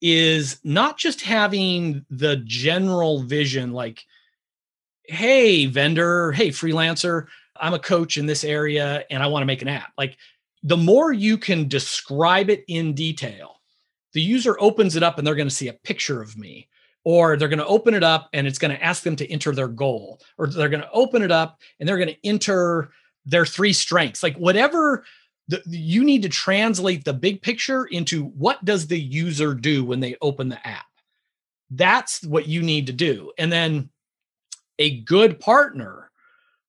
is 0.00 0.58
not 0.64 0.98
just 0.98 1.20
having 1.20 2.04
the 2.10 2.36
general 2.44 3.22
vision 3.22 3.72
like 3.72 4.04
hey 5.04 5.66
vendor, 5.66 6.32
hey 6.32 6.48
freelancer, 6.48 7.26
I'm 7.60 7.74
a 7.74 7.78
coach 7.78 8.16
in 8.16 8.26
this 8.26 8.44
area 8.44 9.04
and 9.10 9.22
I 9.22 9.26
want 9.26 9.42
to 9.42 9.46
make 9.46 9.62
an 9.62 9.68
app. 9.68 9.92
Like 9.98 10.16
the 10.62 10.76
more 10.76 11.12
you 11.12 11.36
can 11.36 11.68
describe 11.68 12.50
it 12.50 12.64
in 12.68 12.94
detail, 12.94 13.60
the 14.12 14.22
user 14.22 14.56
opens 14.60 14.96
it 14.96 15.02
up 15.02 15.18
and 15.18 15.26
they're 15.26 15.34
going 15.34 15.48
to 15.48 15.54
see 15.54 15.68
a 15.68 15.74
picture 15.74 16.22
of 16.22 16.36
me. 16.36 16.68
Or 17.04 17.36
they're 17.36 17.48
going 17.48 17.58
to 17.58 17.66
open 17.66 17.94
it 17.94 18.04
up 18.04 18.28
and 18.32 18.46
it's 18.46 18.60
going 18.60 18.70
to 18.70 18.82
ask 18.82 19.02
them 19.02 19.16
to 19.16 19.30
enter 19.30 19.52
their 19.52 19.68
goal. 19.68 20.20
Or 20.38 20.46
they're 20.46 20.68
going 20.68 20.82
to 20.82 20.90
open 20.92 21.22
it 21.22 21.32
up 21.32 21.58
and 21.80 21.88
they're 21.88 21.98
going 21.98 22.08
to 22.08 22.26
enter 22.26 22.90
their 23.26 23.44
three 23.44 23.72
strengths. 23.72 24.22
Like 24.22 24.36
whatever 24.36 25.04
the, 25.48 25.60
you 25.66 26.04
need 26.04 26.22
to 26.22 26.28
translate 26.28 27.04
the 27.04 27.12
big 27.12 27.42
picture 27.42 27.86
into 27.86 28.26
what 28.26 28.64
does 28.64 28.86
the 28.86 29.00
user 29.00 29.52
do 29.52 29.84
when 29.84 29.98
they 29.98 30.16
open 30.20 30.48
the 30.48 30.64
app. 30.66 30.86
That's 31.70 32.22
what 32.22 32.46
you 32.46 32.62
need 32.62 32.86
to 32.86 32.92
do. 32.92 33.32
And 33.36 33.50
then 33.50 33.90
a 34.78 35.00
good 35.00 35.40
partner 35.40 36.10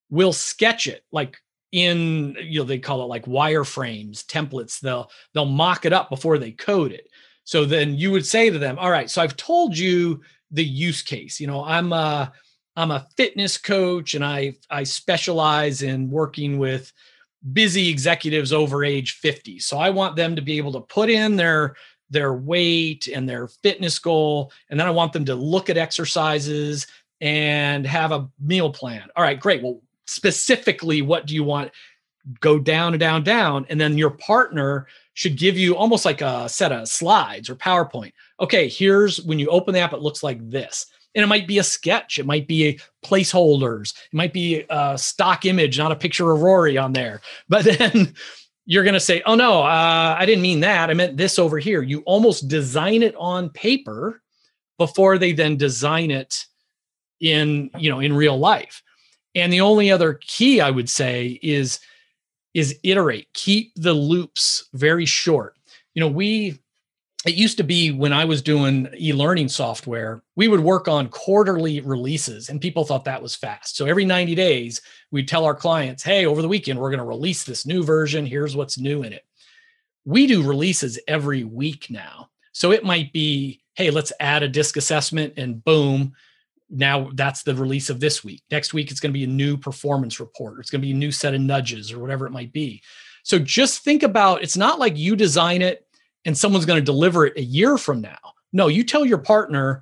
will 0.10 0.34
sketch 0.34 0.88
it. 0.88 1.04
Like 1.12 1.38
in 1.72 2.38
you 2.40 2.60
know 2.60 2.66
they 2.66 2.78
call 2.78 3.02
it 3.02 3.08
like 3.08 3.26
wireframes 3.26 4.24
templates. 4.26 4.80
They'll 4.80 5.10
they'll 5.34 5.46
mock 5.46 5.86
it 5.86 5.94
up 5.94 6.10
before 6.10 6.38
they 6.38 6.52
code 6.52 6.92
it 6.92 7.08
so 7.44 7.66
then 7.66 7.96
you 7.96 8.12
would 8.12 8.26
say 8.26 8.50
to 8.50 8.58
them, 8.58 8.78
all 8.80 8.92
right, 8.92 9.10
so 9.10 9.22
I've 9.22 9.36
told 9.36 9.78
you 9.78 10.22
the 10.52 10.64
use 10.64 11.02
case. 11.02 11.40
You 11.40 11.48
know, 11.48 11.64
I'm 11.64 11.92
a 11.92 12.32
I'm 12.76 12.92
a 12.92 13.08
fitness 13.18 13.58
coach 13.58 14.14
and 14.14 14.24
I 14.24 14.56
I 14.70 14.84
specialize 14.84 15.82
in 15.82 16.10
working 16.10 16.58
with 16.58 16.94
busy 17.52 17.90
executives 17.90 18.54
over 18.54 18.86
age 18.86 19.14
50. 19.14 19.60
So 19.60 19.78
I 19.78 19.90
want 19.90 20.16
them 20.16 20.36
to 20.36 20.42
be 20.42 20.58
able 20.58 20.72
to 20.74 20.82
put 20.82 21.10
in 21.10 21.36
their 21.36 21.76
their 22.10 22.34
weight 22.34 23.08
and 23.08 23.28
their 23.28 23.48
fitness 23.48 24.00
goal 24.00 24.52
and 24.70 24.80
then 24.80 24.88
I 24.88 24.92
want 24.92 25.14
them 25.14 25.26
to 25.26 25.36
look 25.36 25.70
at 25.70 25.78
exercises 25.78 26.88
and 27.20 27.86
have 27.88 28.12
a 28.12 28.30
meal 28.40 28.72
plan. 28.72 29.08
All 29.16 29.24
right, 29.24 29.40
great. 29.40 29.64
Well, 29.64 29.82
specifically 30.06 31.02
what 31.02 31.26
do 31.26 31.34
you 31.34 31.44
want? 31.44 31.72
Go 32.40 32.60
down 32.60 32.94
and 32.94 33.00
down 33.00 33.24
down 33.24 33.66
and 33.70 33.82
then 33.82 33.98
your 33.98 34.12
partner 34.12 34.88
should 35.14 35.38
give 35.38 35.58
you 35.58 35.76
almost 35.76 36.06
like 36.06 36.22
a 36.22 36.50
set 36.50 36.72
of 36.72 36.88
slides 36.88 37.50
or 37.50 37.56
PowerPoint. 37.56 38.14
Okay, 38.40 38.68
here's 38.68 39.22
when 39.22 39.40
you 39.40 39.48
open 39.48 39.74
the 39.74 39.80
app, 39.80 39.94
it 39.94 40.02
looks 40.02 40.24
like 40.24 40.50
this. 40.50 40.88
And 41.16 41.24
it 41.24 41.28
might 41.28 41.48
be 41.48 41.60
a 41.60 41.64
sketch, 41.64 42.18
it 42.18 42.26
might 42.26 42.48
be 42.48 42.80
placeholders, 43.06 43.94
it 43.94 44.16
might 44.16 44.34
be 44.34 44.66
a 44.70 44.98
stock 44.98 45.46
image, 45.46 45.78
not 45.78 45.92
a 45.92 45.96
picture 45.96 46.32
of 46.32 46.42
Rory 46.42 46.78
on 46.78 46.94
there. 46.94 47.22
But 47.50 47.66
then 47.66 48.16
you're 48.66 48.84
going 48.84 48.94
to 48.94 49.00
say, 49.00 49.22
oh 49.26 49.36
no, 49.36 49.62
uh, 49.62 50.16
I 50.18 50.26
didn't 50.26 50.42
mean 50.42 50.62
that. 50.62 50.90
I 50.90 50.94
meant 50.94 51.18
this 51.18 51.38
over 51.38 51.60
here. 51.60 51.82
You 51.84 52.00
almost 52.02 52.48
design 52.48 53.04
it 53.04 53.14
on 53.18 53.50
paper 53.50 54.22
before 54.78 55.18
they 55.18 55.34
then 55.34 55.58
design 55.58 56.10
it 56.10 56.46
in, 57.20 57.70
you 57.78 57.92
know, 57.92 58.00
in 58.00 58.14
real 58.14 58.40
life. 58.40 58.82
And 59.36 59.52
the 59.52 59.62
only 59.62 59.92
other 59.92 60.16
key 60.16 60.62
I 60.62 60.72
would 60.72 60.90
say 60.90 61.40
is 61.42 61.80
is 62.54 62.78
iterate, 62.84 63.28
keep 63.34 63.74
the 63.76 63.94
loops 63.94 64.70
very 64.74 65.06
short. 65.06 65.58
You 65.94 66.02
know, 66.02 66.08
we, 66.08 66.60
it 67.26 67.36
used 67.36 67.58
to 67.58 67.64
be 67.64 67.92
when 67.92 68.14
I 68.14 68.26
was 68.26 68.42
doing 68.42 68.88
e 69.00 69.14
learning 69.14 69.50
software, 69.50 70.22
we 70.36 70.48
would 70.48 70.60
work 70.60 70.88
on 70.88 71.08
quarterly 71.10 71.82
releases 71.82 72.50
and 72.50 72.60
people 72.62 72.84
thought 72.84 73.06
that 73.06 73.22
was 73.22 73.36
fast. 73.36 73.78
So 73.78 73.86
every 73.86 74.06
90 74.06 74.36
days, 74.36 74.82
we'd 75.12 75.28
tell 75.28 75.46
our 75.46 75.56
clients, 75.56 76.04
hey, 76.04 76.26
over 76.26 76.42
the 76.42 76.48
weekend, 76.48 76.80
we're 76.80 76.90
going 76.90 77.00
to 77.00 77.06
release 77.06 77.44
this 77.44 77.66
new 77.66 77.84
version. 77.84 78.26
Here's 78.26 78.56
what's 78.56 78.78
new 78.78 79.04
in 79.04 79.14
it. 79.14 79.26
We 80.06 80.28
do 80.28 80.48
releases 80.48 81.00
every 81.08 81.44
week 81.44 81.88
now. 81.90 82.30
So 82.52 82.72
it 82.72 82.84
might 82.84 83.12
be, 83.14 83.62
hey, 83.76 83.90
let's 83.90 84.14
add 84.20 84.44
a 84.44 84.50
disc 84.50 84.78
assessment 84.78 85.34
and 85.38 85.64
boom, 85.64 86.14
now 86.70 87.10
that's 87.14 87.44
the 87.44 87.56
release 87.56 87.90
of 87.90 88.00
this 88.00 88.24
week. 88.24 88.44
Next 88.52 88.74
week, 88.74 88.92
it's 88.92 89.00
going 89.00 89.12
to 89.12 89.18
be 89.18 89.24
a 89.24 89.28
new 89.28 89.58
performance 89.58 90.20
report. 90.20 90.60
It's 90.60 90.70
going 90.70 90.82
to 90.82 90.88
be 90.88 90.92
a 90.92 90.96
new 90.96 91.12
set 91.12 91.34
of 91.34 91.42
nudges 91.42 91.92
or 91.92 92.00
whatever 92.00 92.26
it 92.26 92.32
might 92.32 92.52
be. 92.52 92.82
So 93.24 93.40
just 93.40 93.84
think 93.84 94.04
about 94.04 94.44
it's 94.44 94.58
not 94.58 94.80
like 94.80 94.98
you 94.98 95.16
design 95.16 95.62
it 95.62 95.88
and 96.26 96.38
someone's 96.38 96.66
going 96.66 96.80
to 96.80 96.86
deliver 96.86 97.26
it 97.26 97.38
a 97.38 97.44
year 97.44 97.78
from 97.78 98.02
now. 98.02 98.20
No, 98.52 98.68
you 98.68 98.84
tell 98.84 99.06
your 99.06 99.18
partner, 99.18 99.82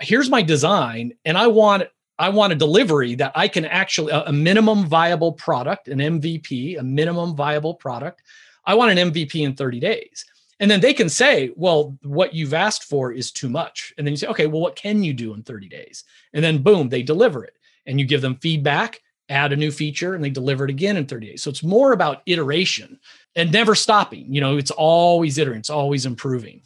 here's 0.00 0.30
my 0.30 0.42
design, 0.42 1.12
and 1.24 1.36
I 1.36 1.46
want 1.46 1.84
I 2.18 2.28
want 2.28 2.52
a 2.52 2.56
delivery 2.56 3.16
that 3.16 3.32
I 3.34 3.48
can 3.48 3.64
actually 3.64 4.12
a 4.12 4.32
minimum 4.32 4.86
viable 4.86 5.32
product, 5.32 5.88
an 5.88 5.98
MVP, 5.98 6.78
a 6.78 6.82
minimum 6.82 7.34
viable 7.34 7.74
product. 7.74 8.22
I 8.66 8.74
want 8.74 8.96
an 8.96 9.10
MVP 9.10 9.44
in 9.44 9.54
30 9.54 9.80
days. 9.80 10.24
And 10.64 10.70
then 10.70 10.80
they 10.80 10.94
can 10.94 11.10
say, 11.10 11.50
well, 11.56 11.94
what 12.04 12.32
you've 12.32 12.54
asked 12.54 12.84
for 12.84 13.12
is 13.12 13.30
too 13.30 13.50
much. 13.50 13.92
And 13.98 14.06
then 14.06 14.14
you 14.14 14.16
say, 14.16 14.28
okay, 14.28 14.46
well, 14.46 14.62
what 14.62 14.76
can 14.76 15.04
you 15.04 15.12
do 15.12 15.34
in 15.34 15.42
30 15.42 15.68
days? 15.68 16.04
And 16.32 16.42
then 16.42 16.62
boom, 16.62 16.88
they 16.88 17.02
deliver 17.02 17.44
it. 17.44 17.52
And 17.84 18.00
you 18.00 18.06
give 18.06 18.22
them 18.22 18.36
feedback, 18.36 19.02
add 19.28 19.52
a 19.52 19.56
new 19.56 19.70
feature, 19.70 20.14
and 20.14 20.24
they 20.24 20.30
deliver 20.30 20.64
it 20.64 20.70
again 20.70 20.96
in 20.96 21.04
30 21.04 21.26
days. 21.26 21.42
So 21.42 21.50
it's 21.50 21.62
more 21.62 21.92
about 21.92 22.22
iteration 22.24 22.98
and 23.36 23.52
never 23.52 23.74
stopping. 23.74 24.32
You 24.32 24.40
know, 24.40 24.56
it's 24.56 24.70
always 24.70 25.36
iterating, 25.36 25.58
it's 25.58 25.68
always 25.68 26.06
improving. 26.06 26.62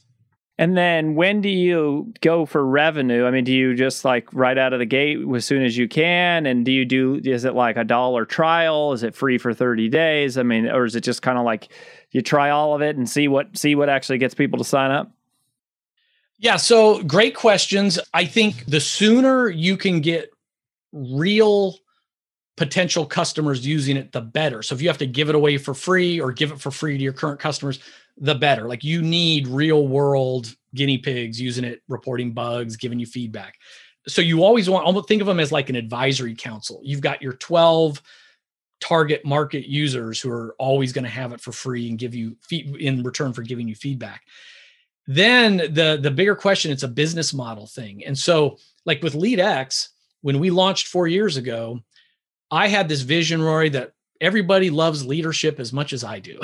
And 0.61 0.77
then 0.77 1.17
when 1.17 1.41
do 1.41 1.49
you 1.49 2.13
go 2.21 2.47
for 2.47 2.65
revenue? 2.65 3.27
I 3.27 3.33
mean, 3.33 3.45
do 3.45 3.53
you 3.53 3.75
just 3.75 4.05
like 4.05 4.33
right 4.33 4.59
out 4.59 4.73
of 4.73 4.81
the 4.81 4.87
gate 4.87 5.19
as 5.35 5.45
soon 5.45 5.65
as 5.65 5.77
you 5.77 5.89
can? 5.89 6.47
And 6.47 6.65
do 6.65 6.71
you 6.71 6.85
do, 6.85 7.21
is 7.25 7.45
it 7.45 7.55
like 7.55 7.77
a 7.77 7.85
dollar 7.85 8.25
trial? 8.25 8.93
Is 8.93 9.03
it 9.05 9.15
free 9.17 9.39
for 9.39 9.55
30 9.55 9.89
days? 9.89 10.37
I 10.37 10.45
mean, 10.45 10.69
or 10.69 10.85
is 10.85 10.97
it 10.97 11.03
just 11.03 11.23
kind 11.23 11.39
of 11.39 11.45
like 11.45 11.69
you 12.13 12.23
try 12.23 12.51
all 12.51 12.75
of 12.75 12.83
it 12.83 12.97
and 12.97 13.09
see 13.09 13.29
what, 13.29 13.57
see 13.57 13.75
what 13.75 13.89
actually 13.89 14.19
gets 14.19 14.35
people 14.35 14.59
to 14.59 14.65
sign 14.65 14.91
up? 14.91 15.11
Yeah. 16.39 16.57
So 16.57 17.03
great 17.03 17.35
questions. 17.35 17.99
I 18.15 18.25
think 18.25 18.65
the 18.67 18.81
sooner 18.81 19.49
you 19.49 19.77
can 19.77 20.01
get 20.01 20.31
real 20.93 21.77
potential 22.57 23.07
customers 23.07 23.67
using 23.67 23.97
it, 23.97 24.13
the 24.13 24.21
better. 24.21 24.63
So 24.63 24.75
if 24.75 24.83
you 24.83 24.89
have 24.89 24.99
to 24.99 25.07
give 25.07 25.29
it 25.29 25.35
away 25.35 25.59
for 25.59 25.75
free 25.75 26.21
or 26.21 26.33
give 26.33 26.53
it 26.53 26.61
for 26.61 26.71
free 26.71 26.97
to 26.97 27.03
your 27.03 27.13
current 27.13 27.41
customers, 27.41 27.81
the 28.17 28.35
better. 28.35 28.69
Like 28.69 28.85
you 28.85 29.01
need 29.01 29.47
real 29.47 29.87
world 29.87 30.55
guinea 30.75 30.99
pigs 30.99 31.41
using 31.41 31.65
it, 31.65 31.83
reporting 31.89 32.33
bugs, 32.33 32.77
giving 32.77 32.99
you 32.99 33.07
feedback. 33.07 33.55
So 34.07 34.23
you 34.23 34.43
always 34.43 34.69
want 34.69 34.87
almost 34.87 35.09
think 35.09 35.21
of 35.21 35.27
them 35.27 35.41
as 35.41 35.53
like 35.53 35.71
an 35.71 35.77
advisory 35.77 36.35
council. 36.35 36.81
You've 36.83 37.01
got 37.01 37.23
your 37.23 37.35
12 37.35 38.03
target 38.81 39.25
market 39.25 39.67
users 39.67 40.21
who 40.21 40.31
are 40.31 40.55
always 40.59 40.93
going 40.93 41.05
to 41.05 41.11
have 41.11 41.33
it 41.33 41.41
for 41.41 41.53
free 41.53 41.89
and 41.89 41.99
give 41.99 42.15
you 42.15 42.37
in 42.51 43.03
return 43.03 43.33
for 43.33 43.43
giving 43.43 43.69
you 43.69 43.75
feedback. 43.75 44.23
Then 45.07 45.57
the 45.57 45.99
the 46.01 46.11
bigger 46.11 46.37
question 46.37 46.71
it's 46.71 46.83
a 46.83 46.89
business 46.89 47.33
model 47.33 47.67
thing. 47.67 48.05
And 48.05 48.17
so 48.17 48.59
like 48.85 49.03
with 49.03 49.15
LeadX, 49.15 49.89
when 50.21 50.39
we 50.39 50.51
launched 50.51 50.89
4 50.89 51.07
years 51.07 51.37
ago, 51.37 51.81
I 52.51 52.69
had 52.69 52.89
this 52.89 53.03
vision 53.03 53.43
Rory 53.43 53.69
that 53.71 53.93
everybody 54.21 54.71
loves 54.71 55.07
leadership 55.07 55.61
as 55.61 55.73
much 55.73 55.93
as 55.93 56.05
I 56.05 56.19
do. 56.19 56.39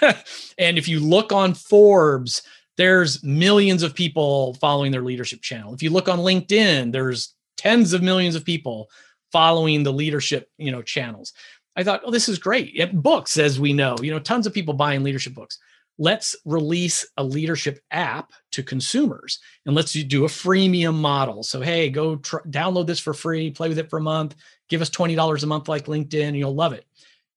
and 0.58 0.78
if 0.78 0.88
you 0.88 1.00
look 1.00 1.32
on 1.32 1.54
Forbes, 1.54 2.42
there's 2.76 3.22
millions 3.22 3.82
of 3.82 3.94
people 3.94 4.54
following 4.54 4.92
their 4.92 5.02
leadership 5.02 5.42
channel. 5.42 5.74
If 5.74 5.82
you 5.82 5.90
look 5.90 6.08
on 6.08 6.20
LinkedIn, 6.20 6.92
there's 6.92 7.34
tens 7.56 7.92
of 7.92 8.02
millions 8.02 8.34
of 8.34 8.44
people 8.44 8.88
following 9.32 9.82
the 9.82 9.92
leadership, 9.92 10.48
you 10.58 10.72
know, 10.72 10.80
channels. 10.80 11.32
I 11.78 11.84
thought, 11.84 12.02
oh, 12.04 12.10
this 12.10 12.28
is 12.28 12.38
great. 12.38 12.76
Books, 12.92 13.38
as 13.38 13.60
we 13.60 13.72
know, 13.72 13.96
you 14.02 14.10
know, 14.10 14.18
tons 14.18 14.46
of 14.46 14.52
people 14.52 14.74
buying 14.74 15.04
leadership 15.04 15.32
books. 15.32 15.58
Let's 15.96 16.34
release 16.44 17.08
a 17.16 17.24
leadership 17.24 17.80
app 17.92 18.32
to 18.52 18.62
consumers 18.62 19.38
and 19.64 19.74
let's 19.74 19.92
do 19.92 20.24
a 20.24 20.28
freemium 20.28 20.94
model. 20.94 21.42
So, 21.42 21.60
hey, 21.60 21.88
go 21.88 22.16
tr- 22.16 22.46
download 22.48 22.86
this 22.88 22.98
for 22.98 23.14
free, 23.14 23.50
play 23.50 23.68
with 23.68 23.78
it 23.78 23.88
for 23.88 23.98
a 23.98 24.02
month, 24.02 24.34
give 24.68 24.82
us 24.82 24.90
$20 24.90 25.42
a 25.42 25.46
month 25.46 25.68
like 25.68 25.86
LinkedIn, 25.86 26.28
and 26.28 26.36
you'll 26.36 26.54
love 26.54 26.72
it 26.72 26.84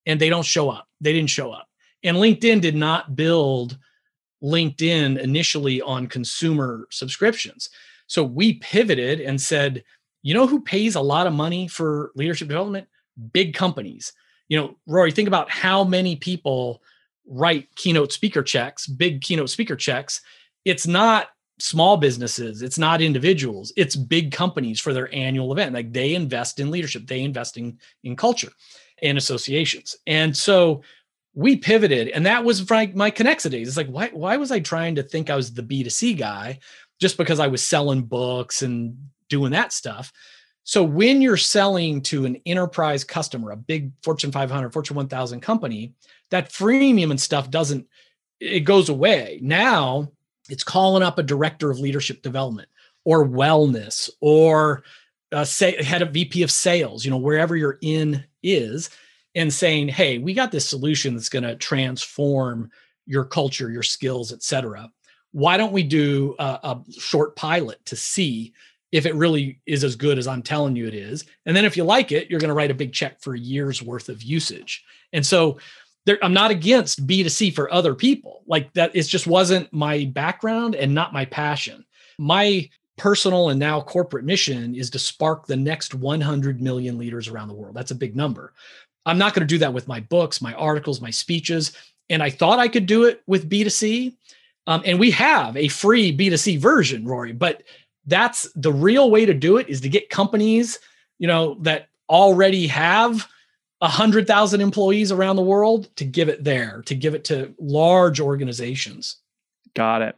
and 0.06 0.20
they 0.20 0.28
don't 0.28 0.44
show 0.44 0.70
up. 0.70 0.88
They 1.00 1.12
didn't 1.12 1.30
show 1.30 1.52
up. 1.52 1.68
And 2.02 2.16
LinkedIn 2.16 2.60
did 2.60 2.74
not 2.74 3.14
build 3.14 3.78
LinkedIn 4.42 5.18
initially 5.20 5.80
on 5.80 6.08
consumer 6.08 6.88
subscriptions. 6.90 7.70
So 8.08 8.24
we 8.24 8.54
pivoted 8.54 9.20
and 9.20 9.40
said, 9.40 9.84
you 10.22 10.34
know 10.34 10.46
who 10.46 10.60
pays 10.60 10.94
a 10.94 11.00
lot 11.00 11.26
of 11.26 11.32
money 11.32 11.68
for 11.68 12.12
leadership 12.14 12.48
development? 12.48 12.88
Big 13.32 13.54
companies. 13.54 14.12
You 14.52 14.58
know, 14.58 14.76
Rory, 14.86 15.12
think 15.12 15.28
about 15.28 15.48
how 15.48 15.82
many 15.82 16.14
people 16.14 16.82
write 17.26 17.74
keynote 17.74 18.12
speaker 18.12 18.42
checks, 18.42 18.86
big 18.86 19.22
keynote 19.22 19.48
speaker 19.48 19.76
checks. 19.76 20.20
It's 20.66 20.86
not 20.86 21.28
small 21.58 21.96
businesses, 21.96 22.60
it's 22.60 22.76
not 22.76 23.00
individuals, 23.00 23.72
it's 23.78 23.96
big 23.96 24.30
companies 24.30 24.78
for 24.78 24.92
their 24.92 25.08
annual 25.14 25.52
event. 25.52 25.72
Like 25.72 25.94
they 25.94 26.14
invest 26.14 26.60
in 26.60 26.70
leadership, 26.70 27.06
they 27.06 27.22
invest 27.22 27.56
in, 27.56 27.78
in 28.04 28.14
culture 28.14 28.50
and 29.02 29.16
associations. 29.16 29.96
And 30.06 30.36
so 30.36 30.82
we 31.32 31.56
pivoted, 31.56 32.08
and 32.08 32.26
that 32.26 32.44
was 32.44 32.70
like 32.70 32.94
my 32.94 33.10
Kenexa 33.10 33.50
days. 33.50 33.68
It's 33.68 33.78
like, 33.78 33.88
why, 33.88 34.08
why 34.08 34.36
was 34.36 34.50
I 34.52 34.60
trying 34.60 34.96
to 34.96 35.02
think 35.02 35.30
I 35.30 35.36
was 35.36 35.54
the 35.54 35.62
B2C 35.62 36.18
guy 36.18 36.58
just 37.00 37.16
because 37.16 37.40
I 37.40 37.46
was 37.46 37.64
selling 37.64 38.02
books 38.02 38.60
and 38.60 38.98
doing 39.30 39.52
that 39.52 39.72
stuff. 39.72 40.12
So 40.64 40.82
when 40.82 41.20
you're 41.20 41.36
selling 41.36 42.02
to 42.02 42.24
an 42.24 42.40
enterprise 42.46 43.04
customer, 43.04 43.50
a 43.50 43.56
big 43.56 43.92
Fortune 44.02 44.30
500, 44.30 44.72
Fortune 44.72 44.96
1000 44.96 45.40
company, 45.40 45.94
that 46.30 46.50
freemium 46.50 47.10
and 47.10 47.20
stuff 47.20 47.50
doesn't 47.50 47.86
it 48.40 48.60
goes 48.60 48.88
away. 48.88 49.38
Now 49.42 50.10
it's 50.48 50.64
calling 50.64 51.02
up 51.02 51.18
a 51.18 51.22
director 51.22 51.70
of 51.70 51.78
leadership 51.78 52.22
development 52.22 52.68
or 53.04 53.26
wellness 53.26 54.10
or 54.20 54.82
uh, 55.30 55.44
say 55.44 55.82
head 55.82 56.02
of 56.02 56.10
VP 56.10 56.42
of 56.42 56.50
sales, 56.50 57.04
you 57.04 57.10
know, 57.10 57.16
wherever 57.16 57.56
you're 57.56 57.78
in 57.80 58.24
is, 58.42 58.90
and 59.34 59.52
saying, 59.52 59.88
"Hey, 59.88 60.18
we 60.18 60.34
got 60.34 60.52
this 60.52 60.68
solution 60.68 61.14
that's 61.14 61.30
going 61.30 61.44
to 61.44 61.56
transform 61.56 62.70
your 63.06 63.24
culture, 63.24 63.70
your 63.70 63.82
skills, 63.82 64.32
etc. 64.32 64.90
Why 65.32 65.56
don't 65.56 65.72
we 65.72 65.82
do 65.82 66.34
a, 66.38 66.44
a 66.44 66.82
short 66.92 67.34
pilot 67.36 67.84
to 67.86 67.96
see 67.96 68.52
if 68.92 69.06
it 69.06 69.14
really 69.14 69.58
is 69.66 69.82
as 69.82 69.96
good 69.96 70.18
as 70.18 70.28
I'm 70.28 70.42
telling 70.42 70.76
you 70.76 70.86
it 70.86 70.94
is. 70.94 71.24
And 71.46 71.56
then 71.56 71.64
if 71.64 71.76
you 71.76 71.82
like 71.82 72.12
it, 72.12 72.30
you're 72.30 72.38
going 72.38 72.48
to 72.48 72.54
write 72.54 72.70
a 72.70 72.74
big 72.74 72.92
check 72.92 73.20
for 73.20 73.34
a 73.34 73.38
year's 73.38 73.82
worth 73.82 74.10
of 74.10 74.22
usage. 74.22 74.84
And 75.14 75.24
so 75.24 75.58
there, 76.04 76.18
I'm 76.22 76.34
not 76.34 76.50
against 76.50 77.06
B2C 77.06 77.54
for 77.54 77.72
other 77.72 77.94
people. 77.94 78.42
Like 78.46 78.72
that, 78.74 78.94
it 78.94 79.02
just 79.04 79.26
wasn't 79.26 79.72
my 79.72 80.10
background 80.12 80.74
and 80.74 80.94
not 80.94 81.12
my 81.12 81.24
passion. 81.24 81.84
My 82.18 82.68
personal 82.98 83.48
and 83.48 83.58
now 83.58 83.80
corporate 83.80 84.24
mission 84.24 84.74
is 84.74 84.90
to 84.90 84.98
spark 84.98 85.46
the 85.46 85.56
next 85.56 85.94
100 85.94 86.60
million 86.60 86.98
leaders 86.98 87.28
around 87.28 87.48
the 87.48 87.54
world. 87.54 87.74
That's 87.74 87.90
a 87.90 87.96
big 87.96 88.14
number. 88.14 88.52
I'm 89.06 89.18
not 89.18 89.34
going 89.34 89.46
to 89.46 89.52
do 89.52 89.58
that 89.58 89.72
with 89.72 89.88
my 89.88 90.00
books, 90.00 90.42
my 90.42 90.52
articles, 90.54 91.00
my 91.00 91.10
speeches. 91.10 91.72
And 92.10 92.22
I 92.22 92.30
thought 92.30 92.58
I 92.58 92.68
could 92.68 92.86
do 92.86 93.04
it 93.04 93.22
with 93.26 93.48
B2C. 93.48 94.14
Um, 94.66 94.82
and 94.84 95.00
we 95.00 95.10
have 95.12 95.56
a 95.56 95.68
free 95.68 96.16
B2C 96.16 96.58
version, 96.58 97.04
Rory, 97.04 97.32
but 97.32 97.62
that's 98.06 98.50
the 98.54 98.72
real 98.72 99.10
way 99.10 99.26
to 99.26 99.34
do 99.34 99.56
it 99.56 99.68
is 99.68 99.80
to 99.82 99.88
get 99.88 100.10
companies, 100.10 100.78
you 101.18 101.28
know, 101.28 101.56
that 101.62 101.88
already 102.08 102.66
have 102.66 103.28
a 103.80 103.88
hundred 103.88 104.26
thousand 104.26 104.60
employees 104.60 105.10
around 105.10 105.36
the 105.36 105.42
world 105.42 105.94
to 105.96 106.04
give 106.04 106.28
it 106.28 106.44
there, 106.44 106.82
to 106.86 106.94
give 106.94 107.14
it 107.14 107.24
to 107.24 107.54
large 107.58 108.20
organizations. 108.20 109.16
Got 109.74 110.02
it. 110.02 110.16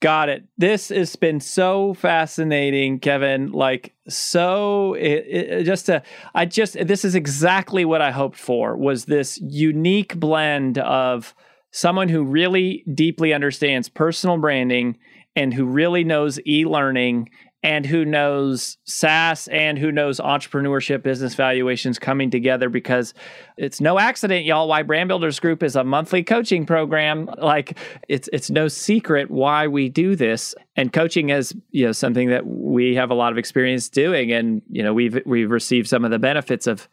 Got 0.00 0.28
it. 0.28 0.44
This 0.56 0.90
has 0.90 1.16
been 1.16 1.40
so 1.40 1.94
fascinating, 1.94 3.00
Kevin. 3.00 3.50
Like 3.50 3.94
so, 4.08 4.94
it, 4.94 5.26
it, 5.26 5.64
just 5.64 5.86
to, 5.86 6.02
I 6.36 6.46
just 6.46 6.74
this 6.86 7.04
is 7.04 7.16
exactly 7.16 7.84
what 7.84 8.00
I 8.00 8.12
hoped 8.12 8.38
for 8.38 8.76
was 8.76 9.06
this 9.06 9.40
unique 9.42 10.18
blend 10.18 10.78
of 10.78 11.34
someone 11.72 12.08
who 12.08 12.22
really 12.22 12.84
deeply 12.94 13.32
understands 13.32 13.88
personal 13.88 14.38
branding 14.38 14.96
and 15.36 15.54
who 15.54 15.64
really 15.64 16.04
knows 16.04 16.40
e-learning 16.46 17.30
and 17.62 17.84
who 17.84 18.04
knows 18.04 18.78
SaaS 18.84 19.48
and 19.48 19.78
who 19.78 19.90
knows 19.90 20.20
entrepreneurship 20.20 21.02
business 21.02 21.34
valuations 21.34 21.98
coming 21.98 22.30
together 22.30 22.68
because 22.68 23.14
it's 23.56 23.80
no 23.80 23.98
accident, 23.98 24.44
y'all, 24.44 24.68
why 24.68 24.84
Brand 24.84 25.08
Builders 25.08 25.40
Group 25.40 25.64
is 25.64 25.74
a 25.74 25.82
monthly 25.82 26.22
coaching 26.22 26.66
program. 26.66 27.28
Like 27.38 27.76
it's 28.08 28.28
it's 28.32 28.48
no 28.48 28.68
secret 28.68 29.28
why 29.30 29.66
we 29.66 29.88
do 29.88 30.14
this. 30.14 30.54
And 30.76 30.92
coaching 30.92 31.30
is, 31.30 31.52
you 31.70 31.86
know, 31.86 31.92
something 31.92 32.30
that 32.30 32.46
we 32.46 32.94
have 32.94 33.10
a 33.10 33.14
lot 33.14 33.32
of 33.32 33.38
experience 33.38 33.88
doing. 33.88 34.32
And, 34.32 34.62
you 34.70 34.84
know, 34.84 34.94
we've 34.94 35.20
we've 35.26 35.50
received 35.50 35.88
some 35.88 36.04
of 36.04 36.12
the 36.12 36.18
benefits 36.20 36.68
of 36.68 36.88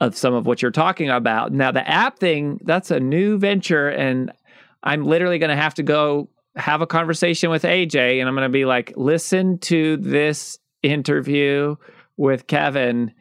of 0.00 0.16
some 0.16 0.34
of 0.34 0.46
what 0.46 0.62
you're 0.62 0.70
talking 0.70 1.10
about. 1.10 1.52
Now 1.52 1.72
the 1.72 1.88
app 1.88 2.20
thing, 2.20 2.60
that's 2.64 2.92
a 2.92 3.00
new 3.00 3.36
venture 3.36 3.88
and 3.88 4.30
I'm 4.84 5.04
literally 5.04 5.38
going 5.38 5.50
to 5.50 5.56
have 5.56 5.74
to 5.74 5.82
go 5.82 6.28
have 6.56 6.80
a 6.80 6.86
conversation 6.86 7.50
with 7.50 7.62
AJ 7.62 8.20
and 8.20 8.28
I'm 8.28 8.34
going 8.34 8.46
to 8.46 8.52
be 8.52 8.64
like, 8.64 8.92
listen 8.96 9.58
to 9.58 9.96
this 9.96 10.58
interview 10.82 11.76
with 12.16 12.46
Kevin 12.46 13.12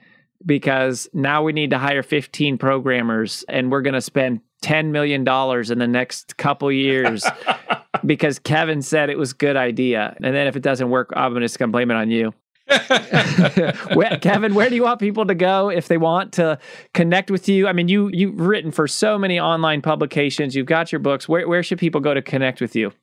because 0.46 1.08
now 1.14 1.44
we 1.44 1.54
need 1.54 1.72
to 1.72 1.78
hire 1.78 2.04
15 2.04 2.58
programmers 2.58 3.44
and 3.48 3.72
we're 3.72 3.82
going 3.82 3.94
to 3.94 4.02
spend 4.02 4.42
$10 4.62 4.92
million 4.92 5.22
in 5.22 5.80
the 5.80 5.88
next 5.88 6.38
couple 6.38 6.72
years 6.72 7.26
because 8.06 8.40
Kevin 8.40 8.82
said 8.82 9.10
it 9.10 9.18
was 9.18 9.32
a 9.32 9.36
good 9.36 9.56
idea. 9.56 10.16
And 10.22 10.36
then 10.36 10.48
if 10.48 10.56
it 10.56 10.62
doesn't 10.62 10.90
work, 10.90 11.12
I'm 11.16 11.40
just 11.40 11.58
going 11.60 11.70
to 11.70 11.72
blame 11.72 11.92
it 11.92 11.96
on 11.96 12.12
you. 12.12 12.34
where, 13.94 14.18
Kevin, 14.20 14.54
where 14.54 14.70
do 14.70 14.76
you 14.76 14.84
want 14.84 15.00
people 15.00 15.26
to 15.26 15.36
go 15.36 15.70
if 15.70 15.90
they 15.90 15.98
want 15.98 16.32
to 16.34 16.58
connect 16.94 17.30
with 17.30 17.50
you? 17.50 17.68
I 17.68 17.74
mean, 17.74 17.90
you 17.90 18.10
you've 18.14 18.40
written 18.40 18.72
for 18.72 18.88
so 18.88 19.18
many 19.20 19.38
online 19.38 19.82
publications. 19.82 20.56
You've 20.56 20.66
got 20.66 20.90
your 20.90 21.00
books. 21.00 21.28
Where 21.28 21.46
where 21.46 21.62
should 21.62 21.78
people 21.78 22.00
go 22.00 22.14
to 22.14 22.22
connect 22.22 22.62
with 22.62 22.74
you? 22.74 22.94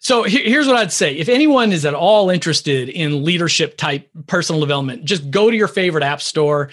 So 0.00 0.22
here's 0.22 0.66
what 0.66 0.76
I'd 0.76 0.92
say. 0.92 1.16
If 1.16 1.28
anyone 1.28 1.72
is 1.72 1.84
at 1.84 1.94
all 1.94 2.30
interested 2.30 2.88
in 2.88 3.24
leadership 3.24 3.76
type 3.76 4.08
personal 4.26 4.60
development, 4.60 5.04
just 5.04 5.30
go 5.30 5.50
to 5.50 5.56
your 5.56 5.68
favorite 5.68 6.04
app 6.04 6.22
store, 6.22 6.70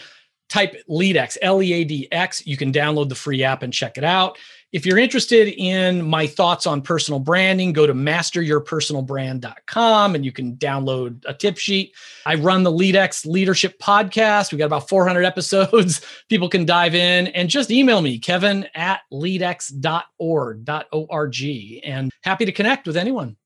type 0.47 0.75
LeadX, 0.87 1.37
L 1.41 1.61
E 1.61 1.73
A 1.73 1.83
D 1.83 2.07
X. 2.11 2.45
You 2.45 2.55
can 2.55 2.71
download 2.71 3.09
the 3.09 3.15
free 3.15 3.43
app 3.43 3.63
and 3.63 3.73
check 3.73 3.97
it 3.97 4.03
out. 4.03 4.37
If 4.75 4.85
you're 4.85 4.97
interested 4.97 5.47
in 5.57 6.05
my 6.05 6.27
thoughts 6.27 6.67
on 6.67 6.81
personal 6.81 7.21
branding, 7.21 7.71
go 7.71 7.87
to 7.87 7.93
masteryourpersonalbrand.com 7.93 10.15
and 10.15 10.25
you 10.25 10.33
can 10.33 10.57
download 10.57 11.23
a 11.25 11.33
tip 11.33 11.57
sheet. 11.57 11.93
I 12.25 12.35
run 12.35 12.63
the 12.63 12.73
LeadX 12.73 13.25
Leadership 13.25 13.79
Podcast. 13.79 14.51
We've 14.51 14.59
got 14.59 14.65
about 14.65 14.89
400 14.89 15.23
episodes. 15.25 16.05
People 16.27 16.49
can 16.49 16.65
dive 16.65 16.93
in 16.93 17.27
and 17.27 17.47
just 17.47 17.71
email 17.71 18.01
me, 18.01 18.19
kevin 18.19 18.67
at 18.75 18.99
leadx.org.org. 19.13 21.81
And 21.85 22.11
happy 22.23 22.43
to 22.43 22.51
connect 22.51 22.85
with 22.85 22.97
anyone. 22.97 23.37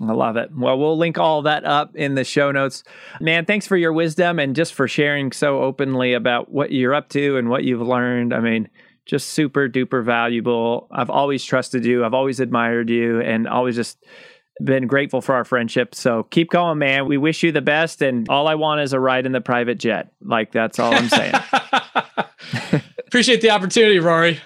I 0.00 0.12
love 0.12 0.38
it. 0.38 0.50
Well, 0.56 0.78
we'll 0.78 0.96
link 0.96 1.18
all 1.18 1.42
that 1.42 1.66
up 1.66 1.94
in 1.94 2.14
the 2.14 2.24
show 2.24 2.52
notes. 2.52 2.84
Man, 3.20 3.44
thanks 3.44 3.66
for 3.66 3.76
your 3.76 3.92
wisdom 3.92 4.38
and 4.38 4.56
just 4.56 4.72
for 4.72 4.88
sharing 4.88 5.32
so 5.32 5.60
openly 5.60 6.14
about 6.14 6.50
what 6.50 6.72
you're 6.72 6.94
up 6.94 7.10
to 7.10 7.36
and 7.36 7.50
what 7.50 7.64
you've 7.64 7.82
learned. 7.82 8.32
I 8.32 8.40
mean, 8.40 8.70
just 9.10 9.30
super 9.30 9.68
duper 9.68 10.04
valuable. 10.04 10.86
I've 10.92 11.10
always 11.10 11.44
trusted 11.44 11.84
you. 11.84 12.04
I've 12.04 12.14
always 12.14 12.38
admired 12.38 12.88
you 12.88 13.20
and 13.20 13.48
always 13.48 13.74
just 13.74 13.98
been 14.62 14.86
grateful 14.86 15.20
for 15.20 15.34
our 15.34 15.44
friendship. 15.44 15.96
So 15.96 16.22
keep 16.22 16.50
going, 16.50 16.78
man. 16.78 17.06
We 17.06 17.16
wish 17.16 17.42
you 17.42 17.50
the 17.50 17.60
best. 17.60 18.02
And 18.02 18.28
all 18.28 18.46
I 18.46 18.54
want 18.54 18.82
is 18.82 18.92
a 18.92 19.00
ride 19.00 19.26
in 19.26 19.32
the 19.32 19.40
private 19.40 19.78
jet. 19.78 20.12
Like, 20.22 20.52
that's 20.52 20.78
all 20.78 20.94
I'm 20.94 21.08
saying. 21.08 21.34
Appreciate 23.06 23.40
the 23.40 23.50
opportunity, 23.50 23.98
Rory. 23.98 24.38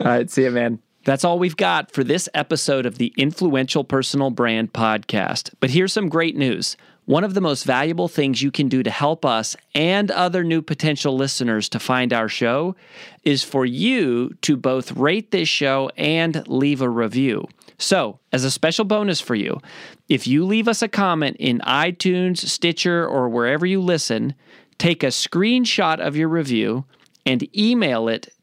all 0.00 0.06
right. 0.06 0.30
See 0.30 0.42
you, 0.42 0.50
man. 0.50 0.80
That's 1.04 1.24
all 1.24 1.38
we've 1.38 1.56
got 1.56 1.90
for 1.90 2.04
this 2.04 2.28
episode 2.34 2.84
of 2.84 2.98
the 2.98 3.14
Influential 3.16 3.84
Personal 3.84 4.30
Brand 4.30 4.74
Podcast. 4.74 5.54
But 5.58 5.70
here's 5.70 5.94
some 5.94 6.10
great 6.10 6.36
news. 6.36 6.76
One 7.06 7.24
of 7.24 7.34
the 7.34 7.40
most 7.40 7.64
valuable 7.64 8.08
things 8.08 8.42
you 8.42 8.50
can 8.50 8.68
do 8.68 8.82
to 8.82 8.90
help 8.90 9.24
us 9.24 9.56
and 9.74 10.10
other 10.10 10.44
new 10.44 10.62
potential 10.62 11.16
listeners 11.16 11.68
to 11.70 11.80
find 11.80 12.12
our 12.12 12.28
show 12.28 12.76
is 13.24 13.42
for 13.42 13.66
you 13.66 14.34
to 14.42 14.56
both 14.56 14.92
rate 14.92 15.30
this 15.30 15.48
show 15.48 15.90
and 15.96 16.46
leave 16.46 16.80
a 16.80 16.88
review. 16.88 17.48
So, 17.78 18.20
as 18.32 18.44
a 18.44 18.50
special 18.50 18.84
bonus 18.84 19.20
for 19.20 19.34
you, 19.34 19.60
if 20.08 20.26
you 20.26 20.44
leave 20.44 20.68
us 20.68 20.82
a 20.82 20.88
comment 20.88 21.36
in 21.38 21.60
iTunes, 21.60 22.38
Stitcher, 22.38 23.06
or 23.06 23.28
wherever 23.28 23.64
you 23.64 23.80
listen, 23.80 24.34
take 24.76 25.02
a 25.02 25.08
screenshot 25.08 25.98
of 25.98 26.14
your 26.14 26.28
review 26.28 26.84
and 27.24 27.48
email 27.56 28.08
it 28.08 28.28